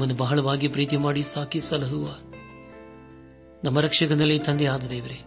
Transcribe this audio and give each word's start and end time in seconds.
ನಮ್ಮನ್ನು 0.00 0.16
ಬಹಳವಾಗಿ 0.16 0.68
ಪ್ರೀತಿ 0.68 0.96
ಮಾಡಿ 0.96 1.22
ಸಾಕಿ 1.22 1.60
ಸಲಹುವ 1.60 2.04
ನಮ್ಮ 3.64 3.80
ರಕ್ಷಕನಲ್ಲಿ 3.80 4.38
ತಂದೆಯಾದ 4.38 4.84
ದೇವರೇ, 4.84 5.18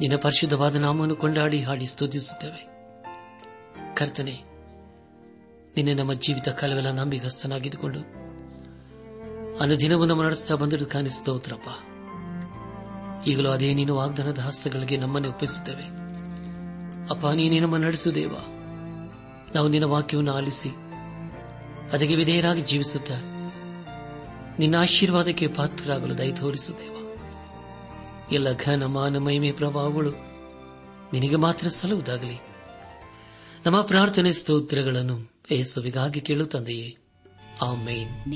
ನಿನ್ನ 0.00 0.16
ಪರಿಶುದ್ಧವಾದ 0.16 0.76
ನಾಮವನ್ನು 0.76 1.16
ಕೊಂಡಾಡಿ 1.16 1.58
ಹಾಡಿ 1.62 1.86
ಸ್ತುತಿಸುತ್ತೇವೆ. 1.86 2.62
ಕರ್ತನೆ, 3.94 4.34
ನಿನ್ನೆ 5.76 5.94
ನಮ್ಮ 5.94 6.12
ಜೀವಿತ 6.14 6.48
ಕಾಲವೆಲ್ಲ 6.48 6.90
ನಂಬಿಗಸ್ತನಾಗಿದ್ದುಕೊಂಡು 6.90 8.00
ಅನುದಿನವೂ 9.58 10.04
ನಮ್ಮ 10.04 10.22
ನಡೆಸ್ತಾ 10.22 10.54
ಬಂದಿದ್ದು 10.54 10.86
ಕಾಣಿಸ್ತೋತ್ರಪ್ಪ 10.86 11.68
ಈಗಲೂ 13.28 13.50
ಅದೇ 13.50 13.70
ನೀನು 13.74 13.96
ವಾಗ್ದಾನದ 13.96 14.38
ಹಸ್ತಗಳಿಗೆ 14.38 14.96
ನಮ್ಮನ್ನೇ 14.96 15.28
ಒಪ್ಪಿಸುತ್ತೇವೆ. 15.28 15.86
ಅಪ್ಪ, 17.10 17.24
ನೀನೇ 17.34 17.60
ನಮ್ಮ 17.60 17.76
ನಡೆಸು 17.76 18.14
ದೇವ. 18.14 18.34
ನಾವು 19.54 19.68
ನಿನ್ನ 19.68 19.84
ವಾಕ್ಯವನ್ನು 19.84 20.34
ಆಲಿಸಿ, 20.34 20.72
ಅದಕ್ಕೆ 21.92 22.14
ವಿಧೇಯರಾಗಿ 22.14 22.60
ಜೀವಿಸುತ್ತ 22.60 23.10
ನಿನ್ನ 24.58 24.76
ಆಶೀರ್ವಾದಕ್ಕೆ 24.76 25.46
ಪಾತ್ರರಾಗಲು 25.46 26.18
ದಯ 26.18 26.32
ತೋರಿಸುತ್ತೇವ 26.32 26.94
ಎಲ್ಲ 28.32 28.52
ಘನ 28.52 28.86
ಮಾನ 28.86 29.18
ಮಹಿಮೆ 29.18 29.52
ಪ್ರಭಾವಗಳು 29.52 30.10
ನಿನಗೆ 31.12 31.36
ಮಾತ್ರ 31.36 31.68
ಸಲ್ಲುವುದಾಗಲಿ. 31.68 32.40
ನಮ್ಮ 33.66 33.80
ಪ್ರಾರ್ಥನೆ 33.80 34.32
ಸ್ತೋತ್ರಗಳನ್ನು 34.32 35.44
ಏಸುವಿಗಾಗಿ 35.50 36.20
ಕೇಳುತ್ತಂದೆಯೇ 36.20 36.96
ಆ 37.62 37.74
ಮೇನ್ 37.74 38.28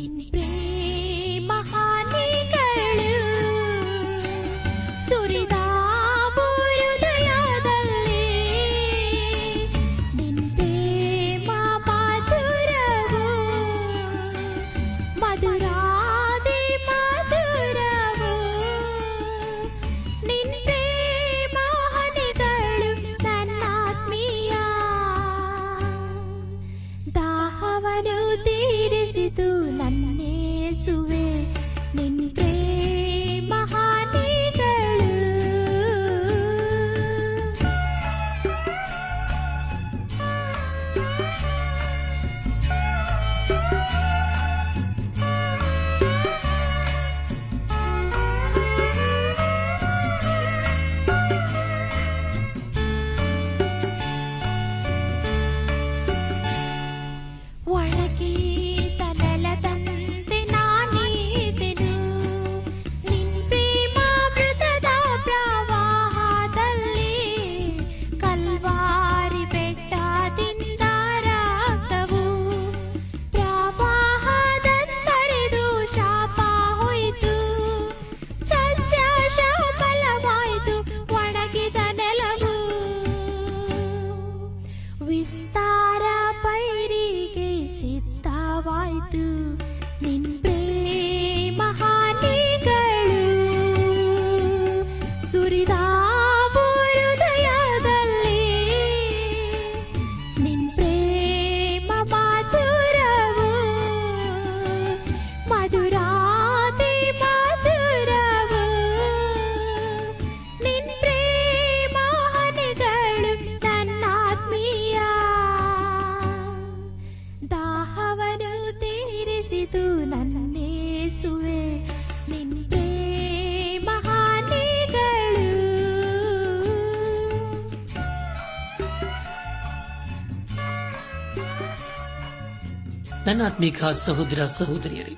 ನನ್ನ 133.33 133.47
ಆತ್ಮಿಕ 133.47 133.85
ಸಹೋದರ 133.85 134.47
ಸಹೋದರಿಯರೇ, 134.47 135.17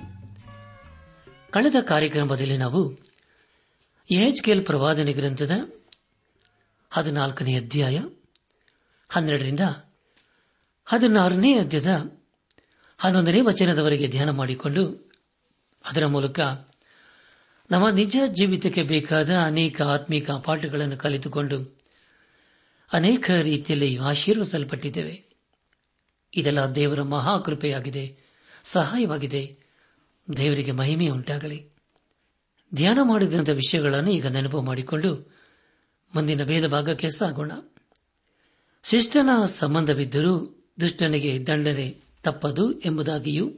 ಕಳೆದ 1.51 1.75
ಕಾರ್ಯಕ್ರಮದಲ್ಲಿ 1.81 2.57
ನಾವು 2.57 2.97
ಎಚ್ಕೆಎಲ್ 4.11 4.65
ಪ್ರವಾದನೆ 4.65 5.13
ಗ್ರಂಥದ 5.13 5.51
ಹದಿನಾಲ್ಕನೇ 6.91 7.55
ಅಧ್ಯಾಯ, 7.55 7.97
ಹನ್ನೆರಡರಿಂದ 9.09 9.59
ಹದಿನಾರನೇ 10.85 11.59
ಅಧ್ಯಾಯದ 11.59 12.21
ಹನ್ನೊಂದನೇ 12.97 13.41
ವಚನದವರೆಗೆ 13.41 14.07
ಧ್ಯಾನ 14.07 14.29
ಮಾಡಿಕೊಂಡು, 14.29 15.11
ಅದರ 15.85 16.05
ಮೂಲಕ 16.05 16.39
ನಮ್ಮ 17.71 17.89
ನಿಜ 17.89 18.17
ಜೀವಿತಕ್ಕೆ 18.27 18.83
ಬೇಕಾದ 18.83 19.29
ಅನೇಕ 19.37 19.81
ಆತ್ಮಿಕ 19.81 20.31
ಪಾಠಗಳನ್ನು 20.31 20.97
ಕಲಿತುಕೊಂಡು 20.97 21.83
ಅನೇಕ 22.93 23.31
ರೀತಿಯಲ್ಲಿ 23.31 23.97
ಆಶೀರ್ವಿಸಲ್ಪಟ್ಟಿದ್ದೇವೆ 23.97 25.24
ಇದೆಲ್ಲ 26.35 26.65
ದೇವರ 26.65 27.01
ಮಹಾಕೃಪೆಯಾಗಿದೆ, 27.01 28.17
ಸಹಾಯವಾಗಿದೆ. 28.63 29.57
ದೇವರಿಗೆ 30.37 30.71
ಮಹಿಮೆ 30.71 31.07
ಉಂಟಾಗಲಿ. 31.07 31.69
ಧ್ಯಾನ 32.75 32.99
ಮಾಡಿದಂಥ 33.03 33.49
ವಿಷಯಗಳನ್ನು 33.49 34.11
ಈಗ 34.11 34.27
ನೆನಪು 34.27 34.61
ಮಾಡಿಕೊಂಡು 34.61 35.35
ಮುಂದಿನ 36.15 36.43
ಭೇದ 36.43 36.67
ಭಾಗಕ್ಕೆ 36.67 37.09
ಸಾಗೋಣ. 37.09 37.51
ಶಿಷ್ಟನ 38.83 39.45
ಸಂಬಂಧವಿದ್ದರೂ 39.45 40.63
ದುಷ್ಟನಿಗೆ 40.79 41.47
ದಂಡನೆ 41.47 42.01
ತಪ್ಪದು 42.23 42.79
ಎಂಬುದಾಗಿಯೂ, 42.79 43.49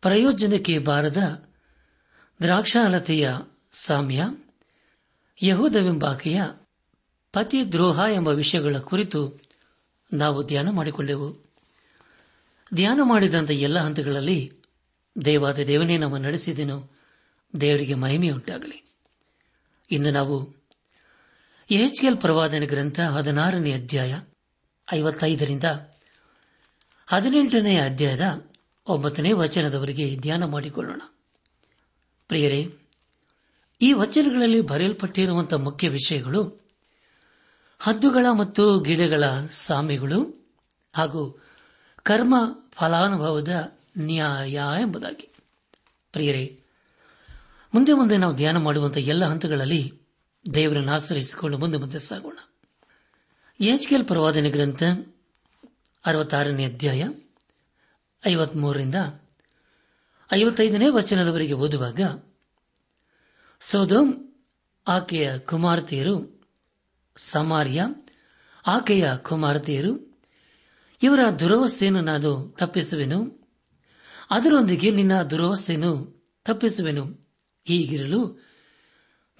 ಪ್ರಯೋಜನಕ್ಕೆ 0.00 0.78
ಬಾರದ 0.78 1.48
ದ್ರಾಕ್ಷಾಲತೆಯ 2.42 3.30
ಸಾಮ್ಯ, 3.72 4.24
ಯಹೂದವೆಂಬಾಕೆಯ 5.42 6.42
ಪತಿ 7.32 7.72
ದ್ರೋಹ 7.72 8.00
ಎಂಬ 8.14 8.28
ವಿಷಯಗಳ 8.28 8.76
ಕುರಿತು 8.78 9.40
ನಾವು 10.12 10.46
ಧ್ಯಾನ 10.46 10.70
ಮಾಡಿಕೊಂಡೆವು. 10.70 11.47
ಧ್ಯಾನ 12.74 13.00
ಮಾಡಿದಂಥ 13.02 13.50
ಎಲ್ಲ 13.50 13.78
ಹಂತಗಳಲ್ಲಿ 13.78 14.52
ದೇವಾದ 15.24 15.58
ದೇವನೇ 15.58 15.98
ನಮ್ಮ 15.98 16.16
ನಡೆಸಿದೆನು. 16.16 16.98
ದೇವರಿಗೆ 17.60 17.94
ಮಹಿಮೆಯುಂಟಾಗಲಿ 17.94 18.84
ಇಂದು 19.90 20.10
ನಾವು 20.10 20.54
ಎಚ್ಕೆಲ್ 21.70 22.16
ಪ್ರವಾದನ 22.16 22.62
ಗ್ರಂಥ 22.64 23.00
ಹದಿನಾರನೇ 23.00 23.72
ಅಧ್ಯಾಯ 23.72 24.20
ಐವತ್ತೈದರಿಂದ 24.92 25.64
ಹದಿನೆಂಟನೇ 27.06 27.76
ಅಧ್ಯಾಯದ 27.76 28.50
ಒಂಬತ್ತನೇ 28.86 29.32
ವಚನದವರೆಗೆ 29.32 30.16
ಧ್ಯಾನ 30.16 30.44
ಮಾಡಿಕೊಳ್ಳೋಣ. 30.44 31.02
ಪ್ರಿಯರೇ, 32.28 32.74
ಈ 33.80 33.92
ವಚನಗಳಲ್ಲಿ 33.92 34.60
ಬರೆಯಲ್ಪಟ್ಟಿರುವಂತಹ 34.60 35.56
ಮುಖ್ಯ 35.56 35.88
ವಿಷಯಗಳು 35.88 36.60
ಹದ್ದುಗಳ 37.78 38.26
ಮತ್ತು 38.38 38.80
ಗಿಡಗಳ 38.80 39.24
ಸಾಮೆಗಳು 39.50 40.48
ಹಾಗೂ 40.96 41.47
ಕರ್ಮ 42.08 42.34
ಫಲಾನುಭವದ 42.72 43.78
ನ್ಯಾಯ 43.98 44.60
ಎಂಬುದಾಗಿ. 44.80 45.34
ಪ್ರಿಯರೇ, 46.12 46.60
ಮುಂದೆ 47.74 47.92
ಮುಂದೆ 47.92 48.16
ನಾವು 48.16 48.36
ಧ್ಯಾನ 48.36 48.56
ಮಾಡುವಂತಹ 48.56 49.00
ಎಲ್ಲ 49.00 49.24
ಹಂತಗಳಲ್ಲಿ 49.24 50.02
ದೇವರನ್ನು 50.54 50.92
ಆಶ್ರಯಿಸಿಕೊಂಡು 50.92 51.58
ಮುಂದೆ 51.58 51.78
ಮುಂದೆ 51.78 51.98
ಸಾಗೋಣ. 51.98 52.38
ಯಾಜ್ಕೆಲ್ 53.60 54.04
ಪ್ರವಾದನೆ 54.04 54.50
ಗ್ರಂಥ 54.50 54.82
ಅರವತ್ತಾರನೇ 56.06 56.64
ಅಧ್ಯಾಯ 56.64 57.08
ಐವತ್ಮೂರರಿಂದ 58.26 58.94
ಐವತ್ತೈದನೇ 60.32 60.88
ವಚನದವರೆಗೆ 60.88 61.52
ಓದುವಾಗ, 61.52 62.22
ಸೌದೋಮ್ 63.60 64.14
ಆಕೆಯ 64.88 65.38
ಕುಮಾರತಿಯರು, 65.38 66.46
ಸಮಾರ್ಯ 67.16 67.84
ಆಕೆಯ 68.66 69.12
ಕುಮಾರತಿಯರು 69.22 70.07
ಇವರ 71.02 71.30
ದುರವಸ್ಥೆಯನ್ನು 71.38 72.00
ನಾನು 72.00 72.56
ತಪ್ಪಿಸುವೆನು. 72.58 73.48
ಅದರೊಂದಿಗೆ 74.30 74.90
ನಿನ್ನ 74.90 75.22
ದುರವಸ್ಥೆಯನ್ನು 75.22 76.22
ತಪ್ಪಿಸುವೆನು. 76.44 77.28
ಹೀಗಿರಲು 77.64 78.48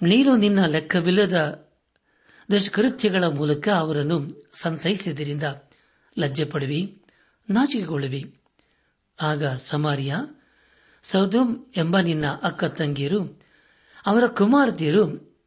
ನೀನು 0.01 0.35
ನಿನ್ನ 0.35 0.65
ಲೆಕ್ಕವಿಲ್ಲದ 0.65 1.69
ದುಷ್ಕೃತ್ಯಗಳ 2.51 3.23
ಮೂಲಕ 3.23 3.67
ಅವರನ್ನು 3.69 4.49
ಸಂತೈಸಿದ್ದರಿಂದ 4.53 5.43
ಲಜ್ಜೆ 6.19 6.45
ಪಡುವಿ 6.45 7.01
ನಾಚಿಕೆಗೊಳ್ಳುವಿ. 7.49 8.41
ಆಗ 9.21 9.45
ಸಮಾರಿಯ, 9.45 10.15
ಸೌದೋಮ್ 11.03 11.65
ಎಂಬ 11.77 11.99
ನಿನ್ನ 11.99 12.27
ಅಕ್ಕ 12.27 12.63
ತಂಗಿಯರು, 12.63 13.41
ಅವರ 14.05 14.27
ಕುಮಾರತಿಯರು 14.27 15.37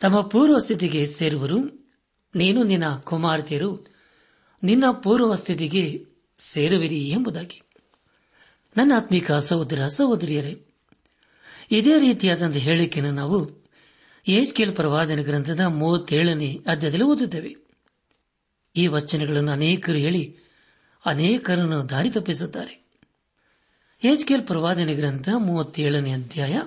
ತಮ್ಮ 0.00 0.20
ಪೂರ್ವ 0.20 0.58
ಸ್ಥಿತಿಗೆ 0.58 1.06
ಸೇರುವರು. 1.06 1.88
ನೀನು 2.34 2.62
ನಿನ್ನ 2.62 2.96
ಕುಮಾರತಿಯರು 2.96 3.91
ನಿನ್ನ 4.62 4.84
ಪೂರ್ವ 4.90 5.34
ಸ್ಥಿತಿಗೆ 5.34 6.06
ಸೇರುವಿರಿ 6.38 7.08
ಎಂಬುದಾಗಿ. 7.08 7.62
ನನ್ನ 8.76 8.92
ಆತ್ಮಿಕ 8.96 9.32
ಸಹೋದರ, 9.32 9.86
ಸಹೋದರಿಯರೇ, 9.86 10.62
ಇದೇ 11.70 11.98
ರೀತಿಯಾದಂಥ 11.98 12.56
ಹೇಳಿಕೆಯನ್ನು 12.56 13.14
ನಾವು 13.14 13.68
ಏಜ್ಕೇಲ್ 14.28 14.76
ಪ್ರವಾದನ 14.76 15.22
ಗ್ರಂಥದ 15.22 15.60
ಮೂವತ್ತೇಳನೇ 15.60 16.60
ಅಧ್ಯಾಯದಲ್ಲಿ 16.66 17.04
ಓದುತ್ತೇವೆ. 17.04 17.56
ಈ 18.76 18.86
ವಚನಗಳನ್ನು 18.86 19.52
ಅನೇಕರು 19.52 19.96
ಹೇಳಿ 19.96 20.36
ಅನೇಕರನ್ನು 21.06 21.88
ದಾರಿ 21.88 22.10
ತಪ್ಪಿಸುತ್ತಾರೆ. 22.10 22.90
ಏಜ್ಕೇಲ್ 24.04 24.46
ಪ್ರವಾದನ 24.46 24.92
ಗ್ರಂಥ 24.92 25.28
ಮೂವತ್ತೇಳನೇ 25.38 26.12
ಅಧ್ಯಾಯ 26.12 26.62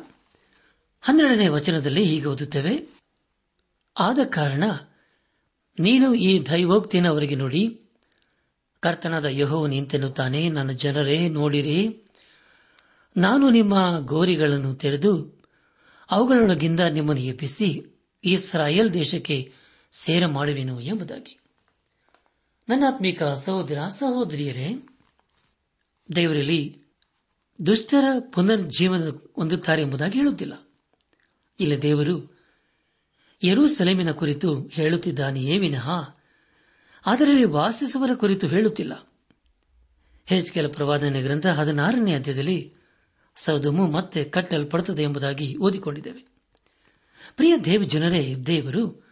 ಹನ್ನೆರಡನೇ 1.01 1.47
ವಚನದಲ್ಲಿ 1.47 2.03
ಹೀಗೆ 2.03 2.25
ಓದುತ್ತೇವೆ. 2.25 2.87
ಆದ 3.99 4.19
ಕಾರಣ 4.29 4.63
ನೀನು 5.79 6.13
ಈ 6.13 6.45
ದೈವೋಕ್ತಿಯನ್ನು 6.45 7.11
ಅವರಿಗೆ 7.11 7.35
ನೋಡಿ 7.35 7.81
ಕರ್ತನಾದ 8.85 9.25
ಯಹೋವು 9.29 9.67
ನಿಂತೆನ್ನುತ್ತಾನೆ 9.67 10.49
ನನ್ನ 10.49 10.71
ಜನರೇ, 10.71 11.29
ನೋಡಿರಿ, 11.29 12.03
ನಾನು 13.17 13.49
ನಿಮ್ಮ 13.49 13.99
ಗೋರಿಗಳನ್ನು 13.99 14.75
ತೆರೆದು 14.75 15.41
ಅವುಗಳೊಳಗಿಂದ 16.11 16.79
ನಿಮ್ಮನ್ನು 16.79 17.21
ಎಪ್ಪಿಸಿ 17.21 17.83
ಇಸ್ರಾಯೇಲ್ 18.23 18.93
ದೇಶಕ್ಕೆ 18.93 19.53
ಸೇರ 19.91 20.27
ಮಾಡುವೆನು 20.27 20.79
ಎಂಬುದಾಗಿ. 20.79 21.39
ನನ್ನಾತ್ಮಿಕ 22.69 23.23
ಸಹೋದರ, 23.23 23.77
ಸಹೋದರಿಯರೇ, 23.89 24.87
ದೇವರಲ್ಲಿ 26.15 26.81
ದುಷ್ಟರ 27.65 28.05
ಪುನರ್ಜೀವನ 28.19 29.09
ಹೊಂದುತ್ತಾರೆ 29.09 29.81
ಎಂಬುದಾಗಿ 29.81 30.19
ಹೇಳುತ್ತಿಲ್ಲ. 30.19 30.69
ಇಲ್ಲಿ 31.59 31.81
ದೇವರು 31.81 32.37
ಯರೂಸೆಲೆಮಿನ 33.43 34.11
ಕುರಿತು 34.11 34.59
ಹೇಳುತ್ತಿದ್ದಾನೆಯೇ 34.59 35.57
ವಿನಃ 35.57 35.89
ಅದರಲ್ಲಿ 37.05 37.43
ವಾಸಿಸುವರ 37.43 38.09
ಕುರಿತು 38.13 38.47
ಹೇಳುತ್ತಿಲ್ಲ. 38.47 39.07
ಹೆಚ್ಕೆಲ್ 40.25 40.73
ಪ್ರವಾದನೆ 40.73 41.21
ಗ್ರಂಥ 41.21 41.47
ಹದಿನಾರನೇ 41.47 42.13
ಅಧ್ಯಾಯದಲ್ಲಿ 42.13 42.73
ಸೌದಮು 43.35 43.91
ಮತ್ತೆ 43.91 44.23
ಕಟ್ಟಲ್ಪಡುತ್ತದೆ 44.23 45.03
ಎಂಬುದಾಗಿ 45.03 45.57
ಓದಿಕೊಂಡಿದ್ದೇವೆ. 45.57 46.27
ಪ್ರಿಯ 47.35 47.57
ದೇವ 47.57 47.83
ಜನರೇ, 47.83 48.35
ದೇವರು 48.35 49.05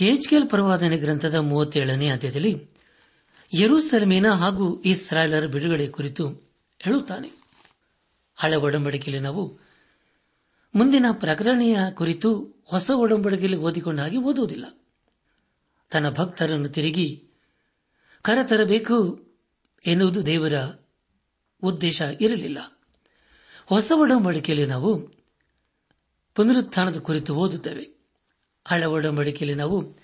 ಏಜ್ಕೇಲ್ 0.00 0.48
ಪ್ರವಾದನೆ 0.48 0.98
ಗ್ರಂಥದ 0.98 1.34
ಮೂವತ್ತೇಳನೇ 1.34 2.08
ಅಧ್ಯಾಯದಲ್ಲಿ 2.08 2.68
ಯರೂಸಲಮೇನ 3.60 4.30
ಹಾಗೂ 4.30 4.80
ಇಸ್ರಾಯೇಲರ 4.80 5.46
ಬಿಡುಗಡೆ 5.46 5.86
ಕುರಿತು 5.86 6.28
ಹೇಳುತ್ತಾನೆ. 6.78 7.30
ಹಳೆ 8.36 8.56
ಒಡಂಬಡಿಕೆಯಲ್ಲಿ 8.56 9.22
ನಾವು 9.22 9.58
ಮುಂದಿನ 10.74 11.06
ಪ್ರಕರಣೆಯ 11.12 11.78
ಕುರಿತು 11.94 12.62
ಹೊಸ 12.64 12.90
ಒಡಂಬಡಿಕೆಯಲ್ಲಿ 12.90 13.56
ಓದಿಕೊಂಡ 13.56 14.00
ಹಾಗೆ 14.00 14.16
ಓದುವುದಿಲ್ಲ. 14.16 14.64
ತನ್ನ 15.90 16.10
ಭಕ್ತರನ್ನು 16.10 16.68
ತಿರುಗಿ 16.68 17.28
ಕರೆತರಬೇಕು 18.22 19.26
ಎನ್ನುವುದು 19.86 20.26
ದೇವರ 20.26 20.52
ಉದ್ದೇಶ 21.62 22.02
ಇರಲಿಲ್ಲ. 22.20 22.80
ಹೊಸ 23.66 23.92
ಒಡಂಬಡಿಕೆಯಲ್ಲಿ 23.94 24.66
ನಾವು 24.66 25.10
ಪುನರುತ್ಥಾನದ 26.34 26.98
ಕುರಿತು 26.98 27.34
ಓದುತ್ತೇವೆ. 27.34 28.06
ಹಳ 28.68 28.84
ಒಡಂಬಡಿಕೆಯಲ್ಲಿ 28.84 29.54
ನಾವು 29.54 29.94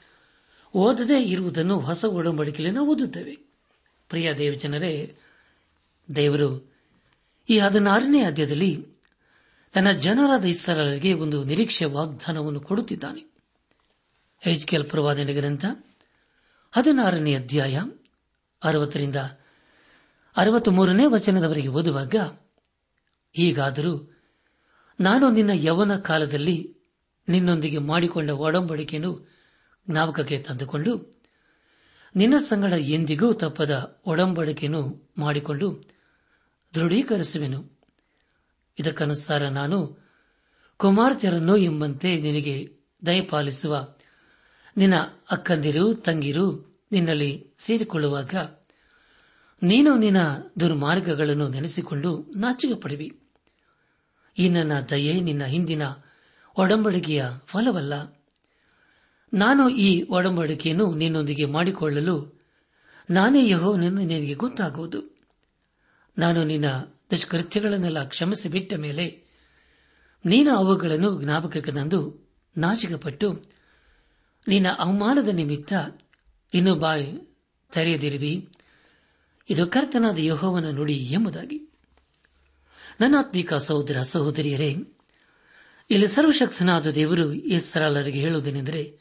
ಓದದೇ 0.75 1.23
ಇರುವುದನ್ನು 1.23 1.79
ಹೊಸ 1.79 2.05
ಒಡಂಬಡಿಕೆಯಲ್ಲಿ 2.05 2.75
ನಾವು 2.75 2.89
ಓದುತ್ತೇವೆ. 2.89 3.37
ಪ್ರಿಯ 4.09 4.35
ದೇವಜನರೇ 4.35 5.17
ದೇವರು 6.17 6.73
ಈ 7.49 7.59
ಹದಿನಾರನೇ 7.59 8.23
ಅಧ್ಯಾಯದಲ್ಲಿ 8.23 8.87
ತನ್ನ 9.73 9.91
ಜನರಾದ 9.91 10.45
ಇಸ್ಸಲರಿಗೆ 10.45 11.12
ಒಂದು 11.12 11.45
ನಿರೀಕ್ಷೆ 11.45 11.85
ವಾಗ್ದಾನವನ್ನು 11.85 12.61
ಕೊಡುತ್ತಿದ್ದಾನೆ. 12.61 13.32
ಹೆಚ್ಕೆಲ್ 14.42 14.90
ಪ್ರವಾದನೆ 14.90 15.34
ಗ್ರಂಥ, 15.34 15.64
ಹದಿನಾರನೇ 16.72 17.34
ಅಧ್ಯಾಯ, 17.34 17.80
ಅರವತ್ತರಿಂದ 18.62 19.16
ಅರವತ್ಮೂರನೇ 20.37 21.04
ವಚನದವರೆಗೆ 21.06 21.68
ಓದುವಾಗ, 21.68 22.14
ಹೀಗಾದರೂ 23.32 24.16
ನಾನು 25.00 25.30
ನಿನ್ನ 25.30 25.50
ಯವನ 25.54 25.96
ಕಾಲದಲ್ಲಿ 25.96 26.76
ನಿನ್ನೊಂದಿಗೆ 27.28 27.78
ಮಾಡಿಕೊಂಡ 27.78 28.30
ಒಡಂಬಡಿಕೆಯನ್ನು 28.30 29.28
ಜ್ಞಾಪಕಕ್ಕೆ 29.90 30.38
ತಂದುಕೊಂಡು, 30.38 31.22
ನಿನ್ನ 32.16 32.37
ಸಂಗಡ 32.38 32.72
ಎಂದಿಗೂ 32.72 33.32
ತಪ್ಪದ 33.32 34.00
ಒಡಂಬಡಿಕೆಯನ್ನು 34.06 35.12
ಮಾಡಿಕೊಂಡು 35.18 35.82
ದೃಢೀಕರಿಸುವೆನು. 36.75 37.80
ಇದಕ್ಕನುಸಾರ 38.78 39.49
ನಾನು 39.49 39.99
ಕುಮಾರ್ತೆಯರನ್ನು 40.76 41.56
ಎಂಬಂತೆ 41.56 42.20
ನಿನಗೆ 42.20 42.76
ದಯಪಾಲಿಸುವ 43.06 43.94
ನಿನ್ನ 44.76 44.97
ಅಕ್ಕಂದಿರು, 45.31 45.95
ತಂಗಿರು 45.95 46.76
ನಿನ್ನಲ್ಲಿ 46.93 47.50
ಸೇರಿಕೊಳ್ಳುವಾಗ 47.59 48.35
ನೀನು 49.62 49.97
ನಿನ್ನ 49.97 50.17
ದುರ್ಮಾರ್ಗಗಳನ್ನು 50.61 51.49
ನೆನೆಸಿಕೊಂಡು 51.49 52.33
ನಾಚಿಕೆ 52.37 52.75
ಪಡಿವಿ 52.75 53.21
ಈ 54.38 54.49
ನನ್ನ 54.49 54.73
ದಯೆ 54.91 55.21
ನಿನ್ನ 55.21 55.45
ಹಿಂದಿನ 55.45 55.83
ಒಡಂಬಡಿಕೆಯ 56.59 57.25
ಫಲವಲ್ಲ. 57.47 58.23
ನಾನು 59.35 59.69
ಈ 59.69 60.02
ಒಡಂಬಡಿಕೆಯನ್ನು 60.02 60.95
ನಿನ್ನೊಂದಿಗೆ 60.95 61.45
ಮಾಡಿಕೊಳ್ಳಲು 61.45 62.41
ನಾನೇ 63.11 63.49
ಯಹೋ 63.49 63.76
ನಿನಗೆ 63.76 64.35
ಗೊತ್ತಾಗುವುದು. 64.35 65.23
ನಾನು 66.19 66.45
ನಿನ್ನ 66.45 66.64
ದುಷ್ಕೃತ್ಯಗಳನ್ನೆಲ್ಲ 67.11 68.05
ಕ್ಷಮಿಸಿ 68.05 68.49
ಬಿಟ್ಟ 68.49 68.75
ಮೇಲೆ 68.75 69.25
ನೀನು 70.26 70.57
ಅವುಗಳನ್ನು 70.57 71.23
ಜ್ಞಾಪಕಕ್ಕೆ 71.23 71.73
ತಂದು 71.73 72.31
ನಾಚಿಕಪಟ್ಟು 72.59 73.52
ನಿನ್ನ 74.49 74.66
ಅವಮಾನದ 74.78 75.28
ನಿಮಿತ್ತ 75.28 75.72
ಇನ್ನು 76.54 76.75
ಬಾಯಿ 76.75 77.37
ತೆರೆಯದಿರುವಿ. 77.72 78.49
ಇದು 79.50 79.66
ಕರ್ತನಾದ 79.66 80.18
ಯಹೋವನ 80.18 80.70
ನುಡಿ 80.70 80.96
ಎಂಬುದಾಗಿ. 80.96 81.68
ನನ್ನಾತ್ಮಿಕ 83.00 83.54
ಸಹೋದರ 83.54 84.02
ಸಹೋದರಿಯರೇ, 84.02 84.76
ಇಲ್ಲಿ 85.90 86.08
ಸರ್ವಶಕ್ತನಾದ 86.08 86.87
ದೇವರು 86.87 87.32
ಈ 87.32 87.58
ಸರಳರಿಗೆ 87.58 88.20
ಹೇಳುವುದೇನೆಂದರೆ, 88.20 88.99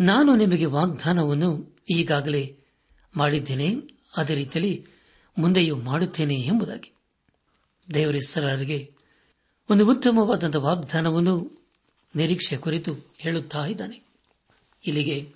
ನಾನು 0.00 0.36
ನಿಮಗೆ 0.36 0.66
ವಾಗ್ದಾನವನ್ನು 0.66 1.78
ಈಗಾಗಲೇ 1.90 2.58
ಮಾಡಿದ್ದೇನೆ, 3.16 3.74
ಅದೇ 4.16 4.34
ರೀತಿಯಲ್ಲಿ 4.34 4.86
ಮುಂದೆಯೂ 5.38 5.76
ಮಾಡುತ್ತೇನೆ 5.76 6.34
ಎಂಬುದಾಗಿ. 6.34 6.92
ದೇವರ 7.94 8.16
ಸರಳರಿಗೆ 8.28 8.94
ಒಂದು 9.70 9.90
ಉತ್ತಮವಾದಂತಹ 9.90 10.64
ವಾಗ್ದಾನವನ್ನು 10.64 11.64
ನಿರೀಕ್ಷೆ 12.16 12.56
ಕುರಿತು 12.56 13.14
ಹೇಳುತ್ತಾ 13.18 13.66
ಇದ್ದಾನೆ. 13.66 14.03
ಇಲ್ಲಿಗೆ. 14.86 15.34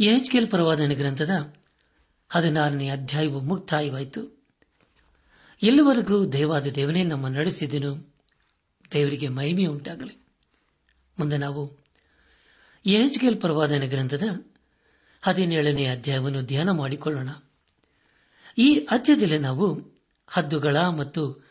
ಎಚ್ಕೆಲ್ 0.00 0.50
ಪರವಾದನ 0.50 0.92
ಗ್ರಂಥದ 0.94 1.54
ಹದಿನಾರನೇ 2.28 2.88
ಅಧ್ಯಾಯವು 2.88 3.40
ಮುಕ್ತಾಯವಾಯಿತು. 3.40 4.44
ಎಲ್ಲಿವರೆಗೂ 5.62 6.26
ದೇವಾದ 6.26 6.66
ದೇವನೇ 6.66 7.04
ನಮ್ಮ 7.04 7.28
ನಡೆಸಿದನು. 7.28 8.14
ದೇವರಿಗೆ 8.92 9.28
ಮಹಿಮೆ 9.28 9.66
ಉಂಟಾಗಲಿ. 9.66 10.18
ಮುಂದೆ 11.18 11.38
ನಾವು 11.38 11.78
ಎಚ್ಕೆಲ್ 12.86 13.40
ಪರವಾದನ 13.40 13.82
ಗ್ರಂಥದ 13.86 14.22
ಹದಿನೇಳನೇ 15.22 15.86
ಅಧ್ಯಾಯವನ್ನು 15.86 16.42
ಧ್ಯಾನ 16.42 16.70
ಮಾಡಿಕೊಳ್ಳೋಣ. 16.70 17.28
ಈ 18.58 18.74
ಅಧ್ಯಾಯದಲ್ಲಿ 18.74 19.38
ನಾವು 19.38 19.98
ಹದ್ದುಗಳ 20.28 20.76
ಮತ್ತು 20.76 21.48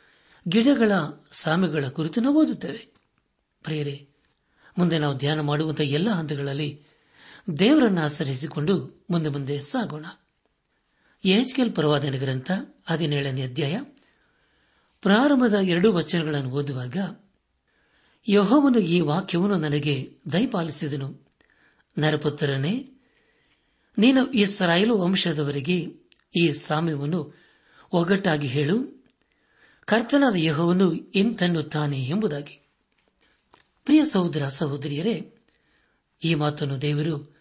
ಗಿಡಗಳ 0.47 0.91
ಸಾಮೆಗಳ 1.31 1.87
ಕುರಿತು 1.87 2.21
ನಾವು 2.21 2.45
ಓದುತ್ತೇವೆ. 2.45 2.87
ಪ್ರೇರೆ 3.63 4.07
ಮುಂದೆ 4.77 4.99
ನಾವು 4.99 5.17
ಧ್ಯಾನ 5.17 5.39
ಮಾಡುವಂತಹ 5.39 5.83
ಎಲ್ಲ 5.83 6.09
ಹಂತಗಳಲ್ಲಿ 6.09 6.86
ದೇವರನ್ನು 7.59 8.01
ಆಚರಿಸಿಕೊಂಡು 8.01 9.05
ಮುಂದೆ 9.09 9.29
ಮುಂದೆ 9.29 9.61
ಸಾಗೋಣ. 9.61 10.05
ಎಚ್ಕೆಲ್ 11.25 11.75
ಪರವಾದನ 11.75 12.19
ಗ್ರಂಥ 12.19 12.51
ಹದಿನೇಳನೇ 12.85 13.41
ಅಧ್ಯಾಯ. 13.41 13.81
ಪ್ರಾರಂಭದ 15.01 15.53
ಎರಡು 15.53 15.93
ವಚನಗಳನ್ನು 15.93 16.49
ಓದುವಾಗ, 16.49 16.97
ಯಹೋವನು 18.29 18.79
ಈ 18.79 18.99
ವಾಕ್ಯವನ್ನು 18.99 19.57
ನನಗೆ 19.57 20.17
ದಯಪಾಲಿಸಿದನು. 20.31 21.27
ನರಪುತ್ರನೇ, 21.97 22.91
ನೀನು 23.97 24.25
ಇಸ್ರಾಯೇಲು 24.25 24.97
ವಂಶದವರಿಗೆ 24.97 25.95
ಈ 26.41 26.53
ಸಾಮ್ಯವನ್ನು 26.53 27.39
ಒಗ್ಗಟ್ಟಾಗಿ 27.91 28.47
ಹೇಳು. 28.47 29.05
ಕರ್ತನಾದ 29.85 30.35
ಯಹೋವನು 30.35 30.93
ಇಂತನ್ನುತ್ತಾನೆ 30.93 32.03
ಎಂಬುದಾಗಿ. 32.03 32.67
ಪ್ರಿಯ 33.85 34.05
ಸಹೋದರ 34.05 34.47
ಸಹೋದರಿಯರೇ, 34.47 35.33
ಈ 36.23 36.35
ಮಾತನ್ನು 36.35 36.81
ದೇವರು 36.81 37.36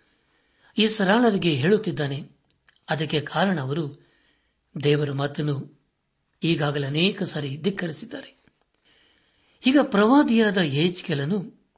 ಈ 0.79 0.89
ಸರಾಳರಿಗೆ 0.89 1.55
ಹೇಳುತ್ತಿದ್ದಾನೆ. 1.55 2.31
ಅದಕ್ಕೆ 2.89 3.21
ಕಾರಣ 3.21 3.61
ಅವರು 3.61 4.07
ದೇವರ 4.83 5.13
ಮಾತನ್ನು 5.13 5.81
ಈಗಾಗಲೇ 6.43 6.87
ಅನೇಕ 6.87 7.23
ಸಾರಿ 7.23 7.57
ಧಿಕ್ಕರಿಸಿದ್ದಾರೆ. 7.57 8.43
ಈಗ 9.67 9.79
ಪ್ರವಾದಿಯಾದ 9.83 10.59
ಏಜ್ಕೆಲನು 10.59 11.69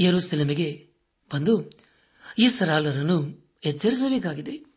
ಯರುಸೆಲೆಮೆಗೆ 0.00 0.90
ಬಂದು 1.34 1.70
ಈ 2.38 2.48
ಸರಾಲರನ್ನು 2.48 3.50
ಎಚ್ಚರಿಸಬೇಕಾಗಿದೆ. 3.64 4.72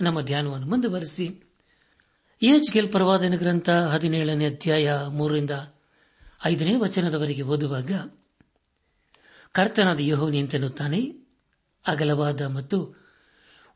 ನಮ್ಮ 0.00 0.20
ಧ್ಯಾನವನ್ನು 0.20 0.66
ಮುಂದುವರೆಸಿ. 0.66 1.44
ಏಜ್ಕೆಲ್ 2.42 2.90
ಪ್ರವಾದನ 2.90 3.34
ಗ್ರಂಥ 3.36 3.70
ಹದಿನೇಳನೇ 3.70 4.46
ಅಧ್ಯಾಯ 4.46 4.92
ಮೂರರಿಂದ 5.08 5.50
ಐದನೇ 6.44 6.74
ವಚನದವರೆಗೆ 6.74 7.42
ಓದುವಾಗ, 7.42 7.90
ಕರ್ತನಾದ 9.52 10.00
ಯಹೋ 10.00 10.28
ನಿಂತೆನ್ನುತ್ತಾನೆ 10.28 11.27
ಅಗಲವಾದ 11.86 12.40
ಮತ್ತು 12.40 12.96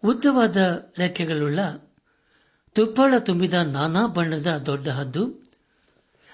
ಉದ್ದವಾದ 0.05 0.57
ರೆಕ್ಕೆಗಳುಳ್ಳ 0.99 1.61
ತುಪ್ಪಳ 2.73 3.15
ತುಂಬಿದ 3.19 3.55
ನಾನಾ 3.55 4.07
ಬಣ್ಣದ 4.07 4.63
ದೊಡ್ಡ 4.67 4.89
ಹದ್ದು 4.89 5.43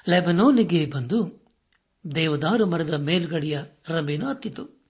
ಲೆಬನೋನಿಗೆ 0.08 0.86
ಬಂದು 0.86 1.48
ದೇವದಾರು 2.14 2.66
ಮರದ 2.66 2.94
ಮೇಲ್ಗಡೆಯ 2.94 3.60
ರಮೇನು 3.88 4.28
ಹತ್ತಿತು. 4.28 4.86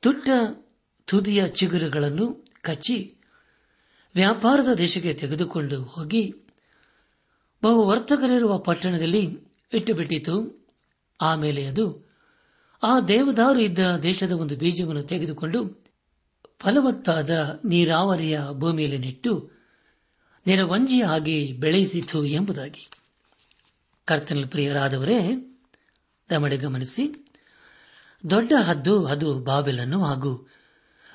ತುಟ್ಟ 0.00 0.28
ತುದಿಯ 1.06 1.48
ಚಿಗುರುಗಳನ್ನು 1.48 2.44
ಕಚ್ಚಿ 2.62 3.14
ವ್ಯಾಪಾರದ 4.14 4.74
ದೇಶಕ್ಕೆ 4.74 5.14
ತೆಗೆದುಕೊಂಡು 5.14 5.82
ಹೋಗಿ 5.82 6.34
ಬಹು 7.62 7.86
ವರ್ತಕರಿರುವ 7.86 8.58
ಪಟ್ಟಣದಲ್ಲಿ 8.58 9.38
ಇಟ್ಟುಬಿಟ್ಟಿತು. 9.72 10.66
ಆಮೇಲೆ 11.20 11.66
ಅದು 11.66 12.05
ಆ 12.86 13.00
ದೇವದಾರು 13.00 13.58
ಇದ್ದ 13.58 13.96
ದೇಶದ 13.96 14.32
ಒಂದು 14.32 14.56
ಬೀಜವನ್ನು 14.56 15.02
ತೆಗೆದುಕೊಂಡು 15.02 15.86
ಫಲವತ್ತಾದ 16.58 17.60
ನೀರಾವರಿಯ 17.64 18.40
ಭೂಮಿಯಲ್ಲಿ 18.52 18.98
ನೆಟ್ಟು 18.98 19.50
ನೆರವಂಜಿಯಾಗಿ 20.46 21.52
ಬೆಳೆಯಿಸಿತು 21.52 22.24
ಎಂಬುದಾಗಿ. 22.24 22.90
ಕರ್ತನ 24.04 24.44
ಪ್ರಿಯರಾದವರೇ 24.46 25.20
ತಮಡೆ 26.28 26.56
ಗಮನಿಸಿ. 26.56 27.32
ದೊಡ್ಡ 28.30 28.52
ಹದ್ದು 28.62 29.06
ಅದು 29.06 29.40
ಬಾಬೆಲನ್ನು 29.40 30.04
ಹಾಗೂ 30.04 30.48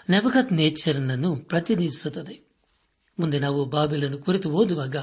ನೆಬಗತ್ 0.09 0.53
ನೇಚರ್ನನ್ನು 0.53 1.35
ಪ್ರತಿನಿಧಿಸುತ್ತದೆ. 1.35 2.49
ಮುಂದೆ 3.19 3.39
ನಾವು 3.39 3.65
ಬಾಬೆಲನ್ನು 3.65 4.17
ಕುರಿತು 4.17 4.51
ಓದುವಾಗ 4.51 4.95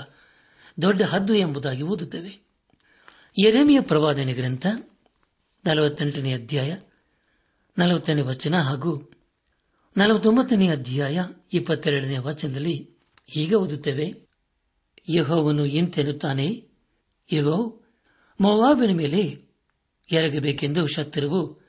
ದೊಡ್ಡ 0.82 1.02
ಹದ್ದು 1.02 1.34
ಎಂಬುದಾಗಿ 1.34 1.82
ಓದುತ್ತೇವೆ. 1.82 2.48
ಎರೆಮಿಯ 3.46 3.80
ಪ್ರವಾದನೆ 3.80 4.32
ಗ್ರಂಥ 4.32 4.66
ನಲವತ್ತೆಂಟನೇ 5.64 6.32
ಅಧ್ಯಾಯ 6.32 6.76
ನಲವತ್ತನೇ 7.78 8.20
ವಚನ 8.20 8.56
ಹಾಗೂ 8.56 9.10
ನಲವತ್ತೊಂಬತ್ತನೇ 9.96 10.68
ಅಧ್ಯಾಯ 10.68 11.24
ಇಪ್ಪತ್ತೆರಡನೇ 11.52 12.18
ವಚನದಲ್ಲಿ 12.18 12.90
ಹೀಗೆ 13.26 13.54
ಓದುತ್ತೇವೆ. 13.54 14.28
ಯಹೋವನು 15.08 15.66
ಎಂತೆನ್ನುತ್ತಾನೆ 15.66 16.68
ಯಹೋ 17.32 17.80
ಮೊವಾಬಿನ 18.40 18.96
ಮೇಲೆ 18.96 19.48
ಎರಗಬೇಕೆಂದು 20.12 20.86
ಶತ್ರುವು 20.86 21.60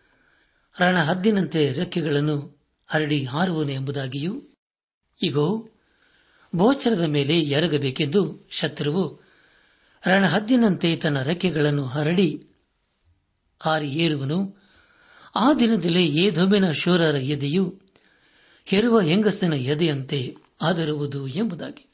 ರಣಹದ್ದಿನಂತೆ 0.82 1.74
ರೆಕ್ಕೆಗಳನ್ನು 1.74 2.60
ಹರಡಿ 2.88 3.26
ಹಾರುವನು 3.26 3.72
ಎಂಬುದಾಗಿಯೂ, 3.72 4.42
ಇಗೋ 5.22 5.70
ಬೋಚರದ 6.56 7.02
ಮೇಲೆ 7.02 7.40
ಎರಗಬೇಕೆಂದು 7.40 8.48
ಶತ್ರುವು 8.52 9.22
ರಣಹದ್ದಿನಂತೆ 10.08 10.96
ತನ್ನ 10.96 11.22
ರೆಕ್ಕೆಗಳನ್ನು 11.22 11.86
ಹರಡಿ 11.86 12.49
ಹಾರಿ 13.60 13.90
ಏರುವನು, 13.90 14.58
ಆ 15.36 15.54
ದಿನದಲ್ಲಿ 15.54 16.18
ಏಧೊಮ್ಮಿನ 16.18 16.72
ಶೂರರ 16.72 17.16
ಎದೆಯು 17.16 17.82
ಹೆರುವ 18.66 19.02
ಹೆಂಗಸನ 19.02 19.54
ಎದೆಯಂತೆ 19.54 20.36
ಆದರುವುದು 20.62 21.28
ಎಂಬುದಾಗಿ. 21.28 21.86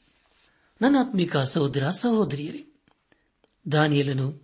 ನನ್ನಾತ್ಮಿಕ 0.80 1.36
ಸಹೋದರ, 1.36 1.90
ಸಹೋದರಿಯರೇ, 1.90 2.64
ದಾನಿಯಲನು 3.72 4.42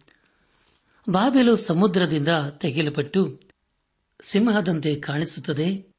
ಬಾಬೆಲು 1.10 1.56
ಸಮುದ್ರದಿಂದ 1.56 2.28
ತೆಗೆಯಲ್ಪಟ್ಟು 2.60 3.40
ಸಿಂಹದಂತೆ 4.20 4.96
ಕಾಣಿಸುತ್ತದೆ. 4.96 5.94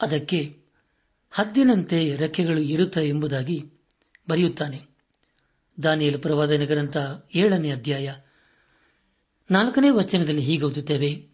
ಅದಕ್ಕೆ 0.00 0.62
ಹದ್ದಿನಂತೆ 1.30 2.16
ರೆಕ್ಕೆಗಳು 2.16 2.60
ಇರುತ್ತವೆ 2.60 3.08
ಎಂಬುದಾಗಿ 3.08 3.72
ಬರೆಯುತ್ತಾನೆ. 4.28 4.86
ದಾನಿಯಲು 5.82 6.18
ಪ್ರವಾದನೆ 6.18 6.66
ಗ್ರಂಥ 6.66 6.96
ಏಳನೇ 7.34 7.70
ಅಧ್ಯಾಯ. 7.70 8.14
ನಾಲ್ಕನೇ 9.50 9.90
ವಚನದಲ್ಲಿ 9.90 10.42
ಹೀಗೆ 10.42 10.62
ಓದುತ್ತೇವೆ. 10.62 11.28